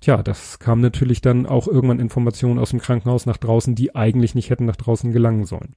Tja, 0.00 0.22
das 0.22 0.60
kam 0.60 0.80
natürlich 0.80 1.20
dann 1.20 1.46
auch 1.46 1.66
irgendwann 1.66 1.98
Informationen 1.98 2.60
aus 2.60 2.70
dem 2.70 2.78
Krankenhaus 2.78 3.26
nach 3.26 3.38
draußen, 3.38 3.74
die 3.74 3.96
eigentlich 3.96 4.36
nicht 4.36 4.50
hätten 4.50 4.66
nach 4.66 4.76
draußen 4.76 5.10
gelangen 5.10 5.46
sollen. 5.46 5.74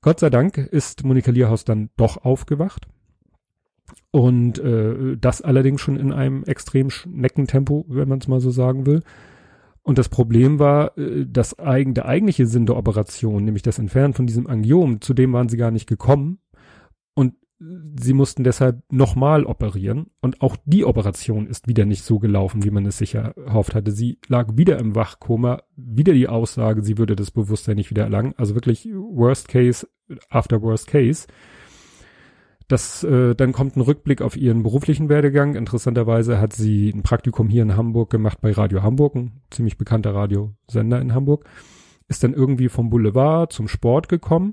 Gott 0.00 0.20
sei 0.20 0.30
Dank 0.30 0.58
ist 0.58 1.02
Monika 1.02 1.32
Lierhaus 1.32 1.64
dann 1.64 1.90
doch 1.96 2.24
aufgewacht 2.24 2.86
und 4.10 4.58
äh, 4.58 5.16
das 5.18 5.42
allerdings 5.42 5.80
schon 5.80 5.96
in 5.96 6.12
einem 6.12 6.44
extrem 6.44 6.90
Schneckentempo, 6.90 7.86
wenn 7.88 8.08
man 8.08 8.18
es 8.18 8.28
mal 8.28 8.40
so 8.40 8.50
sagen 8.50 8.86
will. 8.86 9.02
Und 9.82 9.98
das 9.98 10.08
Problem 10.08 10.58
war, 10.58 10.96
äh, 10.98 11.26
das 11.26 11.58
eigen, 11.58 11.94
der 11.94 12.06
eigentliche 12.06 12.46
Sinn 12.46 12.66
der 12.66 12.76
Operation, 12.76 13.44
nämlich 13.44 13.62
das 13.62 13.78
Entfernen 13.78 14.14
von 14.14 14.26
diesem 14.26 14.46
Angiom, 14.46 15.00
zu 15.00 15.14
dem 15.14 15.32
waren 15.32 15.48
sie 15.48 15.56
gar 15.56 15.70
nicht 15.70 15.86
gekommen. 15.86 16.38
Und 17.14 17.34
sie 17.60 18.12
mussten 18.12 18.44
deshalb 18.44 18.82
nochmal 18.90 19.44
operieren. 19.44 20.06
Und 20.20 20.40
auch 20.42 20.56
die 20.64 20.84
Operation 20.84 21.46
ist 21.46 21.66
wieder 21.66 21.84
nicht 21.84 22.04
so 22.04 22.18
gelaufen, 22.18 22.64
wie 22.64 22.70
man 22.70 22.86
es 22.86 22.98
sich 22.98 23.14
erhofft 23.14 23.74
hatte. 23.74 23.90
Sie 23.90 24.18
lag 24.28 24.56
wieder 24.56 24.78
im 24.78 24.94
Wachkoma, 24.94 25.62
wieder 25.76 26.12
die 26.12 26.28
Aussage, 26.28 26.82
sie 26.82 26.98
würde 26.98 27.16
das 27.16 27.30
Bewusstsein 27.30 27.76
nicht 27.76 27.90
wieder 27.90 28.04
erlangen. 28.04 28.34
Also 28.36 28.54
wirklich 28.54 28.88
Worst 28.92 29.48
Case 29.48 29.88
after 30.30 30.62
Worst 30.62 30.86
Case. 30.86 31.26
Das, 32.68 33.02
äh, 33.02 33.34
dann 33.34 33.52
kommt 33.52 33.76
ein 33.76 33.80
Rückblick 33.80 34.20
auf 34.20 34.36
ihren 34.36 34.62
beruflichen 34.62 35.08
Werdegang. 35.08 35.54
Interessanterweise 35.54 36.38
hat 36.38 36.52
sie 36.52 36.90
ein 36.90 37.02
Praktikum 37.02 37.48
hier 37.48 37.62
in 37.62 37.76
Hamburg 37.76 38.10
gemacht 38.10 38.42
bei 38.42 38.52
Radio 38.52 38.82
Hamburg, 38.82 39.14
ein 39.14 39.40
ziemlich 39.50 39.78
bekannter 39.78 40.14
Radiosender 40.14 41.00
in 41.00 41.14
Hamburg. 41.14 41.46
Ist 42.08 42.22
dann 42.22 42.34
irgendwie 42.34 42.68
vom 42.68 42.90
Boulevard 42.90 43.52
zum 43.52 43.68
Sport 43.68 44.10
gekommen, 44.10 44.52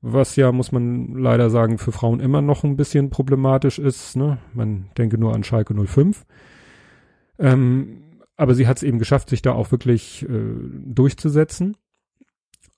was 0.00 0.34
ja, 0.34 0.50
muss 0.50 0.72
man 0.72 1.14
leider 1.14 1.50
sagen, 1.50 1.78
für 1.78 1.92
Frauen 1.92 2.18
immer 2.18 2.42
noch 2.42 2.64
ein 2.64 2.76
bisschen 2.76 3.10
problematisch 3.10 3.78
ist. 3.78 4.16
Ne? 4.16 4.38
Man 4.52 4.90
denke 4.98 5.16
nur 5.16 5.32
an 5.32 5.44
Schalke 5.44 5.74
05. 5.74 6.26
Ähm, 7.38 8.02
aber 8.36 8.56
sie 8.56 8.66
hat 8.66 8.78
es 8.78 8.82
eben 8.82 8.98
geschafft, 8.98 9.30
sich 9.30 9.42
da 9.42 9.52
auch 9.52 9.70
wirklich 9.70 10.28
äh, 10.28 10.54
durchzusetzen. 10.84 11.76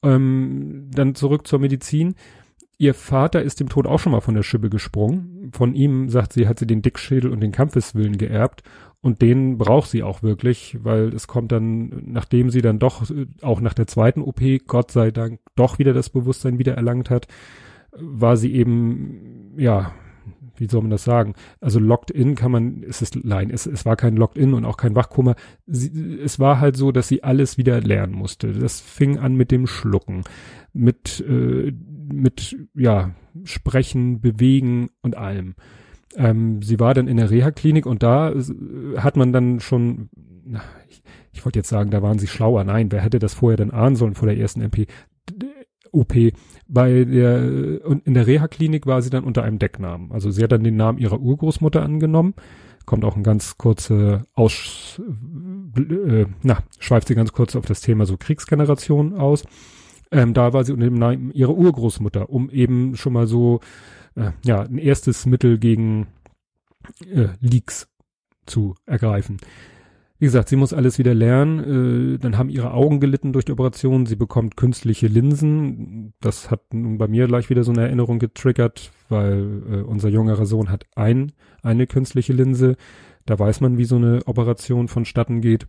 Ähm, 0.03 0.91
dann 0.93 1.15
zurück 1.15 1.47
zur 1.47 1.59
Medizin. 1.59 2.15
Ihr 2.77 2.95
Vater 2.95 3.43
ist 3.43 3.61
dem 3.61 3.69
Tod 3.69 3.87
auch 3.87 3.99
schon 4.01 4.13
mal 4.13 4.21
von 4.21 4.35
der 4.35 4.43
Schippe 4.43 4.69
gesprungen. 4.69 5.51
Von 5.53 5.75
ihm, 5.75 6.09
sagt 6.09 6.33
sie, 6.33 6.49
hat 6.49 6.59
sie 6.59 6.67
den 6.67 6.83
Dickschädel 6.83 7.31
und 7.31 7.41
den 7.41 7.53
Kampfeswillen 7.53 8.19
geerbt. 8.19 8.63
Und 9.01 9.23
den 9.23 9.59
braucht 9.59 9.91
sie 9.91 10.03
auch 10.03 10.23
wirklich, 10.23 10.79
weil 10.83 11.15
es 11.15 11.27
kommt 11.27 11.53
dann, 11.53 12.03
nachdem 12.07 12.51
sie 12.51 12.63
dann 12.63 12.79
doch, 12.79 13.05
auch 13.43 13.61
nach 13.61 13.75
der 13.75 13.87
zweiten 13.87 14.23
OP, 14.23 14.41
Gott 14.67 14.91
sei 14.91 15.11
Dank, 15.11 15.41
doch 15.57 15.79
wieder 15.79 15.93
das 15.93 16.09
Bewusstsein 16.09 16.59
wieder 16.59 16.75
erlangt 16.75 17.11
hat, 17.11 17.29
war 17.93 18.37
sie 18.37 18.55
eben, 18.55 19.53
ja, 19.57 19.93
wie 20.57 20.69
soll 20.69 20.83
man 20.83 20.91
das 20.91 21.05
sagen? 21.05 21.35
Also 21.61 21.79
locked 21.79 22.11
in 22.11 22.35
kann 22.35 22.53
man, 22.53 22.83
es 22.89 23.03
ist, 23.03 23.17
nein, 23.25 23.51
es, 23.51 23.67
es 23.67 23.85
war 23.85 23.97
kein 23.97 24.17
locked 24.17 24.39
in 24.39 24.55
und 24.55 24.65
auch 24.65 24.77
kein 24.77 24.95
Wachkoma. 24.95 25.35
Sie, 25.67 26.19
es 26.23 26.39
war 26.39 26.61
halt 26.61 26.77
so, 26.77 26.93
dass 26.93 27.09
sie 27.09 27.23
alles 27.23 27.59
wieder 27.59 27.81
lernen 27.81 28.15
musste. 28.15 28.53
Das 28.53 28.81
fing 28.81 29.19
an 29.19 29.35
mit 29.35 29.51
dem 29.51 29.67
Schlucken, 29.67 30.25
mit, 30.73 31.25
äh, 31.29 31.73
mit, 32.13 32.57
ja, 32.75 33.15
Sprechen, 33.45 34.21
Bewegen 34.21 34.91
und 35.03 35.17
allem. 35.17 35.55
Ähm, 36.17 36.63
sie 36.63 36.79
war 36.79 36.95
dann 36.95 37.09
in 37.09 37.17
der 37.17 37.31
Reha-Klinik 37.31 37.87
und 37.87 38.03
da 38.03 38.33
hat 38.97 39.17
man 39.17 39.33
dann 39.33 39.61
schon, 39.61 40.09
na, 40.45 40.63
ich, 40.89 41.03
ich 41.33 41.45
wollte 41.45 41.59
jetzt 41.59 41.69
sagen, 41.69 41.91
da 41.91 42.03
waren 42.03 42.19
sie 42.19 42.29
schlauer. 42.29 42.65
Nein, 42.65 42.93
wer 42.93 43.01
hätte 43.01 43.19
das 43.19 43.35
vorher 43.35 43.57
denn 43.57 43.73
ahnen 43.73 43.97
sollen 43.97 44.15
vor 44.15 44.29
der 44.29 44.39
ersten 44.39 44.61
MP? 44.61 44.87
OP. 45.95 46.15
Bei 46.67 47.05
der, 47.05 47.43
in 48.05 48.15
der 48.15 48.27
Reha-Klinik 48.27 48.87
war 48.87 49.03
sie 49.03 49.11
dann 49.11 49.25
unter 49.25 49.43
einem 49.43 49.59
Decknamen. 49.59 50.13
Also 50.13 50.31
sie 50.31 50.43
hat 50.43 50.53
dann 50.53 50.65
den 50.65 50.77
Namen 50.77 50.99
ihrer 50.99 51.21
Urgroßmutter 51.21 51.83
angenommen. 51.83 52.35
Kommt 52.87 53.05
auch 53.05 53.17
ein 53.17 53.23
ganz 53.23 53.57
kurze 53.57 54.25
Aus, 54.35 55.01
äh, 55.77 56.27
na, 56.43 56.59
schweift 56.79 57.09
sie 57.09 57.15
ganz 57.15 57.33
kurz 57.33 57.57
auf 57.57 57.65
das 57.65 57.81
Thema 57.81 58.05
so 58.05 58.17
Kriegsgeneration 58.17 59.15
aus. 59.15 59.45
Ähm, 60.11 60.35
da 60.35 60.53
war 60.53 60.65
sie 60.65 60.73
unter 60.73 60.87
dem 60.87 60.99
Namen 60.99 61.33
ihrer 61.33 61.55
Urgroßmutter, 61.55 62.29
um 62.29 62.51
eben 62.51 62.97
schon 62.97 63.15
mal 63.15 63.27
so, 63.27 63.61
äh, 64.17 64.33
ja, 64.45 64.63
ein 64.63 64.79
erstes 64.79 65.27
Mittel 65.27 65.59
gegen 65.59 66.07
äh, 67.11 67.29
Leaks 67.41 67.89
zu 68.47 68.75
ergreifen. 68.87 69.39
Wie 70.25 70.27
gesagt, 70.27 70.49
sie 70.49 70.57
muss 70.57 70.73
alles 70.73 70.99
wieder 70.99 71.13
lernen. 71.13 72.15
Äh, 72.15 72.19
dann 72.19 72.39
haben 72.39 72.49
ihre 72.49 72.73
Augen 72.73 72.99
gelitten 72.99 73.35
durch 73.35 73.45
die 73.45 73.53
Operation. 73.53 74.07
Sie 74.07 74.17
bekommt 74.17 74.57
künstliche 74.57 75.07
Linsen. 75.07 76.15
Das 76.23 76.51
hat 76.51 76.73
nun 76.73 76.97
bei 76.97 77.09
mir 77.09 77.27
gleich 77.27 77.51
wieder 77.51 77.63
so 77.63 77.73
eine 77.73 77.83
Erinnerung 77.83 78.19
getriggert, 78.19 78.91
weil 79.11 79.63
äh, 79.71 79.77
unser 79.83 80.09
jüngerer 80.09 80.47
Sohn 80.47 80.71
hat 80.71 80.87
ein, 80.97 81.33
eine 81.63 81.87
künstliche 81.87 82.33
Linse. 82.33 82.77
Da 83.27 83.39
weiß 83.39 83.61
man, 83.61 83.77
wie 83.77 83.85
so 83.85 83.97
eine 83.97 84.21
Operation 84.25 84.89
vonstatten 84.89 85.43
geht. 85.43 85.67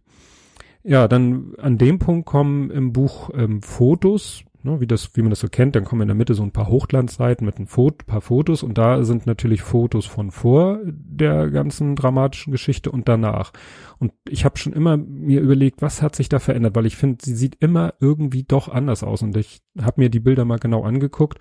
Ja, 0.83 1.09
dann 1.09 1.55
an 1.57 1.77
dem 1.77 1.99
Punkt 1.99 2.25
kommen 2.25 2.71
im 2.71 2.93
Buch 2.93 3.31
ähm, 3.33 3.61
Fotos 3.61 4.45
ne, 4.65 4.81
wie 4.81 4.87
das, 4.87 5.15
wie 5.15 5.21
man 5.21 5.29
das 5.29 5.39
so 5.39 5.47
kennt, 5.47 5.75
dann 5.75 5.85
kommen 5.85 6.01
in 6.01 6.07
der 6.07 6.15
Mitte 6.15 6.33
so 6.33 6.43
ein 6.43 6.51
paar 6.51 6.67
Hochglanzseiten 6.67 7.45
mit 7.45 7.59
ein 7.59 7.67
Foto, 7.67 8.05
paar 8.05 8.21
Fotos 8.21 8.63
und 8.63 8.77
da 8.77 9.03
sind 9.03 9.27
natürlich 9.27 9.61
Fotos 9.61 10.05
von 10.05 10.31
vor 10.31 10.79
der 10.83 11.49
ganzen 11.49 11.95
dramatischen 11.95 12.51
Geschichte 12.51 12.91
und 12.91 13.07
danach. 13.07 13.53
Und 13.99 14.11
ich 14.27 14.43
habe 14.43 14.57
schon 14.57 14.73
immer 14.73 14.97
mir 14.97 15.39
überlegt, 15.39 15.81
was 15.81 16.01
hat 16.01 16.15
sich 16.15 16.27
da 16.27 16.39
verändert, 16.39 16.75
weil 16.75 16.85
ich 16.85 16.97
finde, 16.97 17.23
sie 17.23 17.35
sieht 17.35 17.55
immer 17.59 17.93
irgendwie 17.99 18.43
doch 18.43 18.67
anders 18.67 19.03
aus 19.03 19.21
und 19.21 19.37
ich 19.37 19.61
habe 19.79 20.01
mir 20.01 20.09
die 20.09 20.19
Bilder 20.19 20.43
mal 20.43 20.59
genau 20.59 20.83
angeguckt 20.83 21.39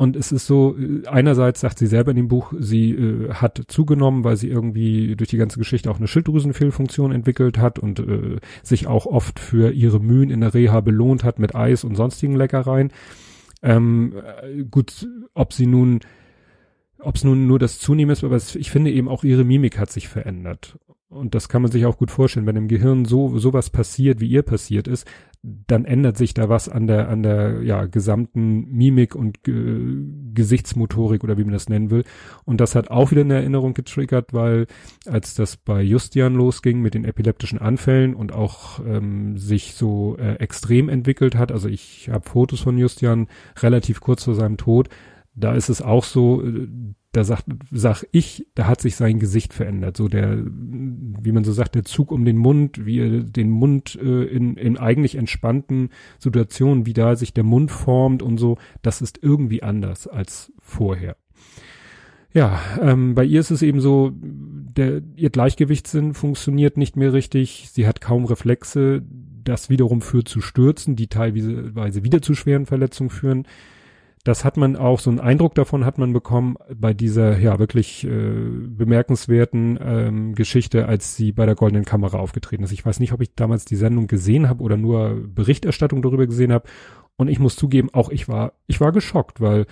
und 0.00 0.16
es 0.16 0.32
ist 0.32 0.46
so, 0.46 0.78
äh, 0.78 1.06
einerseits 1.08 1.60
sagt 1.60 1.78
sie 1.78 1.86
selber 1.86 2.12
in 2.12 2.16
dem 2.16 2.28
Buch, 2.28 2.54
sie 2.58 2.92
äh, 2.92 3.34
hat 3.34 3.64
zugenommen, 3.68 4.24
weil 4.24 4.38
sie 4.38 4.48
irgendwie 4.48 5.14
durch 5.14 5.28
die 5.28 5.36
ganze 5.36 5.58
Geschichte 5.58 5.90
auch 5.90 5.98
eine 5.98 6.08
Schilddrüsenfehlfunktion 6.08 7.12
entwickelt 7.12 7.58
hat 7.58 7.78
und 7.78 8.00
äh, 8.00 8.38
sich 8.62 8.86
auch 8.86 9.04
oft 9.04 9.38
für 9.38 9.72
ihre 9.72 10.00
Mühen 10.00 10.30
in 10.30 10.40
der 10.40 10.54
Reha 10.54 10.80
belohnt 10.80 11.22
hat 11.22 11.38
mit 11.38 11.54
Eis 11.54 11.84
und 11.84 11.96
sonstigen 11.96 12.34
Leckereien. 12.34 12.94
Ähm, 13.62 14.14
äh, 14.42 14.64
gut, 14.64 15.06
ob 15.34 15.52
sie 15.52 15.66
nun, 15.66 16.00
ob 16.98 17.16
es 17.16 17.24
nun 17.24 17.46
nur 17.46 17.58
das 17.58 17.78
Zunehmen 17.78 18.12
ist, 18.12 18.24
aber 18.24 18.36
es, 18.36 18.56
ich 18.56 18.70
finde 18.70 18.90
eben 18.92 19.06
auch 19.06 19.22
ihre 19.22 19.44
Mimik 19.44 19.78
hat 19.78 19.90
sich 19.90 20.08
verändert. 20.08 20.78
Und 21.10 21.34
das 21.34 21.48
kann 21.48 21.62
man 21.62 21.72
sich 21.72 21.86
auch 21.86 21.98
gut 21.98 22.12
vorstellen, 22.12 22.46
wenn 22.46 22.54
im 22.54 22.68
Gehirn 22.68 23.04
so 23.04 23.36
sowas 23.36 23.68
passiert, 23.68 24.20
wie 24.20 24.28
ihr 24.28 24.42
passiert 24.42 24.86
ist, 24.86 25.08
dann 25.42 25.84
ändert 25.84 26.16
sich 26.16 26.34
da 26.34 26.48
was 26.48 26.68
an 26.68 26.86
der 26.86 27.08
an 27.08 27.24
der 27.24 27.62
ja 27.62 27.86
gesamten 27.86 28.70
Mimik 28.70 29.16
und 29.16 29.36
äh, 29.48 30.04
Gesichtsmotorik 30.32 31.24
oder 31.24 31.36
wie 31.36 31.42
man 31.42 31.52
das 31.52 31.68
nennen 31.68 31.90
will. 31.90 32.04
Und 32.44 32.60
das 32.60 32.76
hat 32.76 32.92
auch 32.92 33.10
wieder 33.10 33.22
eine 33.22 33.34
Erinnerung 33.34 33.74
getriggert, 33.74 34.32
weil 34.32 34.68
als 35.04 35.34
das 35.34 35.56
bei 35.56 35.82
Justian 35.82 36.36
losging 36.36 36.80
mit 36.80 36.94
den 36.94 37.04
epileptischen 37.04 37.58
Anfällen 37.58 38.14
und 38.14 38.32
auch 38.32 38.78
ähm, 38.86 39.36
sich 39.36 39.74
so 39.74 40.16
äh, 40.16 40.34
extrem 40.34 40.88
entwickelt 40.88 41.34
hat, 41.34 41.50
also 41.50 41.68
ich 41.68 42.08
habe 42.08 42.28
Fotos 42.28 42.60
von 42.60 42.78
Justian 42.78 43.26
relativ 43.56 44.00
kurz 44.00 44.22
vor 44.22 44.36
seinem 44.36 44.58
Tod, 44.58 44.90
da 45.34 45.54
ist 45.54 45.70
es 45.70 45.82
auch 45.82 46.04
so, 46.04 46.44
äh, 46.44 46.68
da 47.12 47.24
sagt, 47.24 47.46
sag 47.72 48.04
ich, 48.12 48.46
da 48.54 48.68
hat 48.68 48.80
sich 48.80 48.94
sein 48.94 49.18
Gesicht 49.18 49.52
verändert. 49.52 49.96
So 49.96 50.08
der, 50.08 50.38
wie 50.44 51.32
man 51.32 51.42
so 51.42 51.52
sagt, 51.52 51.74
der 51.74 51.84
Zug 51.84 52.12
um 52.12 52.24
den 52.24 52.38
Mund, 52.38 52.86
wie 52.86 53.00
er 53.00 53.22
den 53.24 53.50
Mund 53.50 53.98
äh, 54.00 54.24
in, 54.24 54.56
in 54.56 54.78
eigentlich 54.78 55.16
entspannten 55.16 55.90
Situationen, 56.18 56.86
wie 56.86 56.92
da 56.92 57.16
sich 57.16 57.34
der 57.34 57.44
Mund 57.44 57.72
formt 57.72 58.22
und 58.22 58.38
so, 58.38 58.58
das 58.82 59.02
ist 59.02 59.18
irgendwie 59.22 59.62
anders 59.62 60.06
als 60.06 60.52
vorher. 60.60 61.16
Ja, 62.32 62.60
ähm, 62.80 63.16
bei 63.16 63.24
ihr 63.24 63.40
ist 63.40 63.50
es 63.50 63.62
eben 63.62 63.80
so, 63.80 64.12
der, 64.14 65.02
ihr 65.16 65.30
Gleichgewichtssinn 65.30 66.14
funktioniert 66.14 66.76
nicht 66.76 66.96
mehr 66.96 67.12
richtig, 67.12 67.70
sie 67.72 67.88
hat 67.88 68.00
kaum 68.00 68.24
Reflexe, 68.24 69.02
das 69.42 69.68
wiederum 69.68 70.00
führt 70.00 70.28
zu 70.28 70.40
Stürzen, 70.40 70.94
die 70.94 71.08
teilweise 71.08 72.04
wieder 72.04 72.22
zu 72.22 72.34
schweren 72.34 72.66
Verletzungen 72.66 73.10
führen 73.10 73.46
das 74.24 74.44
hat 74.44 74.58
man 74.58 74.76
auch, 74.76 75.00
so 75.00 75.08
einen 75.08 75.20
Eindruck 75.20 75.54
davon 75.54 75.86
hat 75.86 75.96
man 75.96 76.12
bekommen 76.12 76.56
bei 76.74 76.92
dieser 76.92 77.38
ja 77.38 77.58
wirklich 77.58 78.04
äh, 78.04 78.08
bemerkenswerten 78.10 79.78
ähm, 79.82 80.34
Geschichte, 80.34 80.86
als 80.86 81.16
sie 81.16 81.32
bei 81.32 81.46
der 81.46 81.54
Goldenen 81.54 81.86
Kamera 81.86 82.18
aufgetreten 82.18 82.64
ist. 82.64 82.72
Ich 82.72 82.84
weiß 82.84 83.00
nicht, 83.00 83.12
ob 83.12 83.22
ich 83.22 83.34
damals 83.34 83.64
die 83.64 83.76
Sendung 83.76 84.08
gesehen 84.08 84.48
habe 84.48 84.62
oder 84.62 84.76
nur 84.76 85.16
Berichterstattung 85.26 86.02
darüber 86.02 86.26
gesehen 86.26 86.52
habe. 86.52 86.68
Und 87.16 87.28
ich 87.28 87.38
muss 87.38 87.56
zugeben, 87.56 87.88
auch 87.92 88.10
ich 88.10 88.28
war, 88.28 88.52
ich 88.66 88.80
war 88.80 88.92
geschockt, 88.92 89.40
weil 89.40 89.66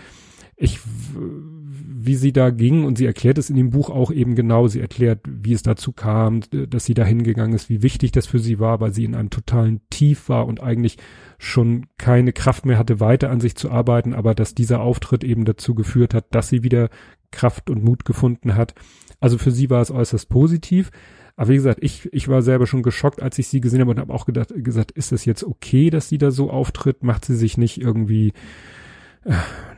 ich, 0.58 0.80
wie 1.14 2.16
sie 2.16 2.32
da 2.32 2.50
ging 2.50 2.84
und 2.84 2.98
sie 2.98 3.06
erklärt 3.06 3.38
es 3.38 3.48
in 3.48 3.56
dem 3.56 3.70
Buch 3.70 3.90
auch 3.90 4.10
eben 4.10 4.34
genau. 4.34 4.66
Sie 4.66 4.80
erklärt, 4.80 5.20
wie 5.26 5.52
es 5.52 5.62
dazu 5.62 5.92
kam, 5.92 6.40
dass 6.50 6.84
sie 6.84 6.94
da 6.94 7.04
hingegangen 7.04 7.54
ist, 7.54 7.68
wie 7.68 7.82
wichtig 7.82 8.12
das 8.12 8.26
für 8.26 8.40
sie 8.40 8.58
war, 8.58 8.80
weil 8.80 8.92
sie 8.92 9.04
in 9.04 9.14
einem 9.14 9.30
totalen 9.30 9.80
Tief 9.90 10.28
war 10.28 10.46
und 10.46 10.62
eigentlich 10.62 10.98
schon 11.38 11.86
keine 11.96 12.32
Kraft 12.32 12.66
mehr 12.66 12.78
hatte, 12.78 12.98
weiter 12.98 13.30
an 13.30 13.40
sich 13.40 13.54
zu 13.54 13.70
arbeiten, 13.70 14.14
aber 14.14 14.34
dass 14.34 14.54
dieser 14.54 14.80
Auftritt 14.80 15.22
eben 15.22 15.44
dazu 15.44 15.74
geführt 15.74 16.12
hat, 16.12 16.26
dass 16.34 16.48
sie 16.48 16.64
wieder 16.64 16.88
Kraft 17.30 17.70
und 17.70 17.84
Mut 17.84 18.04
gefunden 18.04 18.56
hat. 18.56 18.74
Also 19.20 19.38
für 19.38 19.52
sie 19.52 19.70
war 19.70 19.80
es 19.80 19.90
äußerst 19.90 20.28
positiv. 20.28 20.90
Aber 21.36 21.50
wie 21.50 21.56
gesagt, 21.56 21.78
ich, 21.82 22.12
ich 22.12 22.26
war 22.26 22.42
selber 22.42 22.66
schon 22.66 22.82
geschockt, 22.82 23.22
als 23.22 23.38
ich 23.38 23.46
sie 23.46 23.60
gesehen 23.60 23.80
habe 23.80 23.92
und 23.92 24.00
habe 24.00 24.12
auch 24.12 24.26
gedacht, 24.26 24.52
gesagt, 24.56 24.90
ist 24.90 25.12
das 25.12 25.24
jetzt 25.24 25.44
okay, 25.44 25.88
dass 25.88 26.08
sie 26.08 26.18
da 26.18 26.32
so 26.32 26.50
auftritt? 26.50 27.04
Macht 27.04 27.24
sie 27.24 27.36
sich 27.36 27.56
nicht 27.56 27.80
irgendwie, 27.80 28.32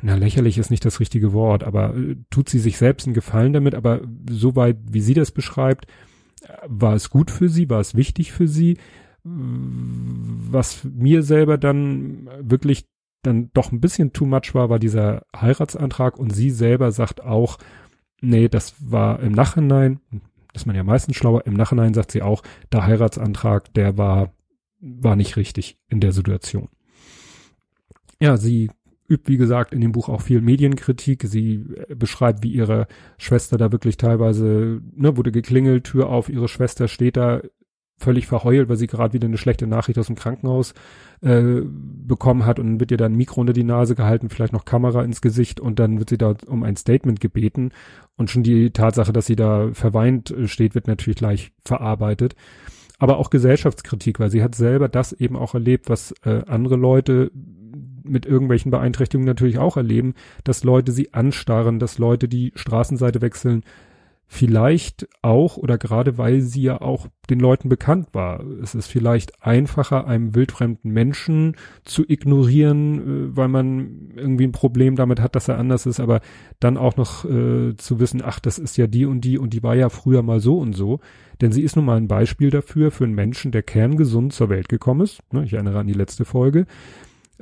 na, 0.02 0.14
lächerlich 0.14 0.58
ist 0.58 0.70
nicht 0.70 0.84
das 0.84 1.00
richtige 1.00 1.32
Wort, 1.32 1.64
aber 1.64 1.94
äh, 1.96 2.16
tut 2.30 2.48
sie 2.48 2.58
sich 2.58 2.78
selbst 2.78 3.06
einen 3.06 3.14
Gefallen 3.14 3.52
damit? 3.52 3.74
Aber 3.74 4.00
soweit, 4.28 4.78
wie 4.90 5.00
sie 5.00 5.14
das 5.14 5.30
beschreibt, 5.30 5.86
war 6.66 6.94
es 6.94 7.10
gut 7.10 7.30
für 7.30 7.48
sie, 7.48 7.68
war 7.68 7.80
es 7.80 7.94
wichtig 7.94 8.32
für 8.32 8.48
sie? 8.48 8.78
was 9.22 10.84
mir 10.84 11.22
selber 11.22 11.58
dann 11.58 12.28
wirklich 12.40 12.88
dann 13.22 13.50
doch 13.52 13.70
ein 13.70 13.80
bisschen 13.80 14.12
too 14.12 14.24
much 14.24 14.54
war, 14.54 14.70
war 14.70 14.78
dieser 14.78 15.26
Heiratsantrag 15.36 16.18
und 16.18 16.30
sie 16.30 16.50
selber 16.50 16.90
sagt 16.90 17.22
auch, 17.22 17.58
nee, 18.22 18.48
das 18.48 18.74
war 18.78 19.20
im 19.20 19.32
Nachhinein, 19.32 20.00
ist 20.54 20.66
man 20.66 20.74
ja 20.74 20.82
meistens 20.82 21.16
schlauer, 21.16 21.46
im 21.46 21.52
Nachhinein 21.52 21.92
sagt 21.92 22.12
sie 22.12 22.22
auch, 22.22 22.42
der 22.72 22.86
Heiratsantrag, 22.86 23.74
der 23.74 23.98
war, 23.98 24.32
war 24.80 25.16
nicht 25.16 25.36
richtig 25.36 25.78
in 25.88 26.00
der 26.00 26.12
Situation. 26.12 26.70
Ja, 28.20 28.38
sie 28.38 28.70
übt, 29.10 29.30
wie 29.30 29.36
gesagt, 29.36 29.72
in 29.72 29.80
dem 29.80 29.92
Buch 29.92 30.08
auch 30.08 30.20
viel 30.20 30.40
Medienkritik. 30.40 31.24
Sie 31.24 31.64
beschreibt, 31.94 32.42
wie 32.42 32.52
ihre 32.52 32.86
Schwester 33.18 33.58
da 33.58 33.72
wirklich 33.72 33.96
teilweise, 33.96 34.80
ne, 34.94 35.16
wurde 35.16 35.32
geklingelt, 35.32 35.84
Tür 35.84 36.08
auf, 36.08 36.28
ihre 36.28 36.48
Schwester 36.48 36.88
steht 36.88 37.16
da 37.16 37.40
völlig 38.00 38.26
verheult, 38.26 38.68
weil 38.68 38.76
sie 38.76 38.86
gerade 38.86 39.12
wieder 39.12 39.26
eine 39.26 39.36
schlechte 39.36 39.66
Nachricht 39.66 39.98
aus 39.98 40.06
dem 40.06 40.16
Krankenhaus 40.16 40.72
äh, 41.20 41.60
bekommen 41.62 42.46
hat 42.46 42.58
und 42.58 42.80
wird 42.80 42.90
ihr 42.90 42.96
dann 42.96 43.12
ein 43.12 43.16
Mikro 43.16 43.40
unter 43.42 43.52
die 43.52 43.64
Nase 43.64 43.94
gehalten, 43.94 44.30
vielleicht 44.30 44.54
noch 44.54 44.64
Kamera 44.64 45.04
ins 45.04 45.20
Gesicht 45.20 45.60
und 45.60 45.78
dann 45.78 45.98
wird 45.98 46.08
sie 46.08 46.18
da 46.18 46.34
um 46.46 46.62
ein 46.62 46.76
Statement 46.76 47.20
gebeten 47.20 47.72
und 48.16 48.30
schon 48.30 48.42
die 48.42 48.70
Tatsache, 48.70 49.12
dass 49.12 49.26
sie 49.26 49.36
da 49.36 49.70
verweint 49.74 50.30
äh, 50.30 50.48
steht, 50.48 50.74
wird 50.74 50.86
natürlich 50.86 51.18
gleich 51.18 51.52
verarbeitet. 51.62 52.34
Aber 52.98 53.18
auch 53.18 53.30
Gesellschaftskritik, 53.30 54.20
weil 54.20 54.30
sie 54.30 54.42
hat 54.42 54.54
selber 54.54 54.88
das 54.88 55.12
eben 55.12 55.36
auch 55.36 55.54
erlebt, 55.54 55.88
was 55.88 56.12
äh, 56.24 56.42
andere 56.46 56.76
Leute 56.76 57.30
mit 58.10 58.26
irgendwelchen 58.26 58.70
Beeinträchtigungen 58.70 59.26
natürlich 59.26 59.58
auch 59.58 59.76
erleben, 59.76 60.14
dass 60.44 60.64
Leute 60.64 60.92
sie 60.92 61.14
anstarren, 61.14 61.78
dass 61.78 61.98
Leute 61.98 62.28
die 62.28 62.52
Straßenseite 62.54 63.20
wechseln, 63.20 63.62
vielleicht 64.32 65.08
auch 65.22 65.56
oder 65.56 65.76
gerade 65.76 66.16
weil 66.16 66.40
sie 66.40 66.62
ja 66.62 66.80
auch 66.80 67.08
den 67.30 67.40
Leuten 67.40 67.68
bekannt 67.68 68.10
war. 68.12 68.44
Es 68.62 68.76
ist 68.76 68.86
vielleicht 68.86 69.44
einfacher, 69.44 70.06
einem 70.06 70.36
wildfremden 70.36 70.92
Menschen 70.92 71.56
zu 71.84 72.04
ignorieren, 72.08 72.98
äh, 72.98 73.36
weil 73.36 73.48
man 73.48 74.12
irgendwie 74.14 74.44
ein 74.44 74.52
Problem 74.52 74.94
damit 74.94 75.20
hat, 75.20 75.34
dass 75.34 75.48
er 75.48 75.58
anders 75.58 75.84
ist, 75.84 75.98
aber 75.98 76.20
dann 76.60 76.76
auch 76.76 76.96
noch 76.96 77.24
äh, 77.24 77.76
zu 77.76 77.98
wissen, 77.98 78.22
ach, 78.24 78.38
das 78.38 78.60
ist 78.60 78.76
ja 78.76 78.86
die 78.86 79.04
und 79.04 79.22
die 79.22 79.36
und 79.36 79.52
die 79.52 79.64
war 79.64 79.74
ja 79.74 79.88
früher 79.88 80.22
mal 80.22 80.38
so 80.38 80.58
und 80.58 80.74
so. 80.74 81.00
Denn 81.40 81.50
sie 81.50 81.62
ist 81.62 81.74
nun 81.74 81.86
mal 81.86 81.96
ein 81.96 82.06
Beispiel 82.06 82.50
dafür, 82.50 82.92
für 82.92 83.04
einen 83.04 83.14
Menschen, 83.16 83.50
der 83.50 83.64
kerngesund 83.64 84.32
zur 84.32 84.48
Welt 84.48 84.68
gekommen 84.68 85.00
ist. 85.00 85.18
Ne, 85.32 85.42
ich 85.42 85.54
erinnere 85.54 85.80
an 85.80 85.88
die 85.88 85.92
letzte 85.92 86.24
Folge 86.24 86.66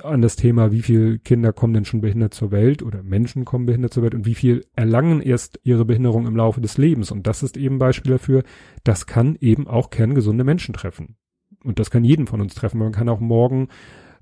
an 0.05 0.23
das 0.23 0.37
Thema, 0.37 0.73
wie 0.73 0.83
viele 0.83 1.19
Kinder 1.19 1.53
kommen 1.53 1.75
denn 1.75 1.85
schon 1.85 2.01
behindert 2.01 2.35
zur 2.35 2.51
Welt 2.51 2.83
oder 2.83 3.03
Menschen 3.03 3.45
kommen 3.45 3.67
behindert 3.67 3.93
zur 3.93 4.03
Welt 4.03 4.15
und 4.15 4.27
wie 4.27 4.35
viel 4.35 4.65
erlangen 4.77 5.21
erst 5.21 5.61
ihre 5.63 5.85
Behinderung 5.85 6.27
im 6.27 6.37
Laufe 6.37 6.61
des 6.61 6.79
Lebens. 6.79 7.11
Und 7.11 7.27
das 7.27 7.43
ist 7.43 7.57
eben 7.57 7.77
ein 7.77 7.79
Beispiel 7.79 8.13
dafür, 8.13 8.43
das 8.85 9.07
kann 9.07 9.37
eben 9.41 9.67
auch 9.67 9.91
kerngesunde 9.91 10.45
Menschen 10.45 10.73
treffen. 10.73 11.17
Und 11.65 11.79
das 11.79 11.91
kann 11.91 12.05
jeden 12.05 12.27
von 12.27 12.41
uns 12.41 12.55
treffen. 12.55 12.79
Man 12.79 12.93
kann 12.93 13.09
auch 13.09 13.21
morgen 13.21 13.69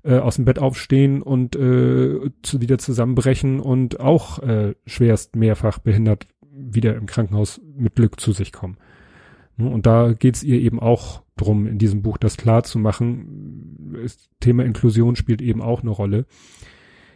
äh, 0.03 0.17
aus 0.17 0.35
dem 0.35 0.45
Bett 0.45 0.59
aufstehen 0.59 1.21
und 1.21 1.55
äh, 1.55 2.31
zu, 2.41 2.61
wieder 2.61 2.77
zusammenbrechen 2.77 3.59
und 3.59 3.99
auch 3.99 4.39
äh, 4.39 4.75
schwerst 4.85 5.35
mehrfach 5.35 5.79
behindert 5.79 6.27
wieder 6.51 6.95
im 6.95 7.05
Krankenhaus 7.05 7.61
mit 7.75 7.95
Glück 7.95 8.19
zu 8.19 8.31
sich 8.31 8.51
kommen. 8.51 8.77
Und 9.57 9.85
da 9.85 10.13
geht's 10.13 10.43
ihr 10.43 10.59
eben 10.59 10.79
auch 10.79 11.23
drum, 11.37 11.67
in 11.67 11.77
diesem 11.77 12.01
Buch 12.01 12.17
das 12.17 12.37
klar 12.37 12.63
zu 12.63 12.79
machen. 12.79 13.93
Das 14.03 14.29
Thema 14.39 14.65
Inklusion 14.65 15.15
spielt 15.15 15.41
eben 15.41 15.61
auch 15.61 15.81
eine 15.81 15.91
Rolle. 15.91 16.25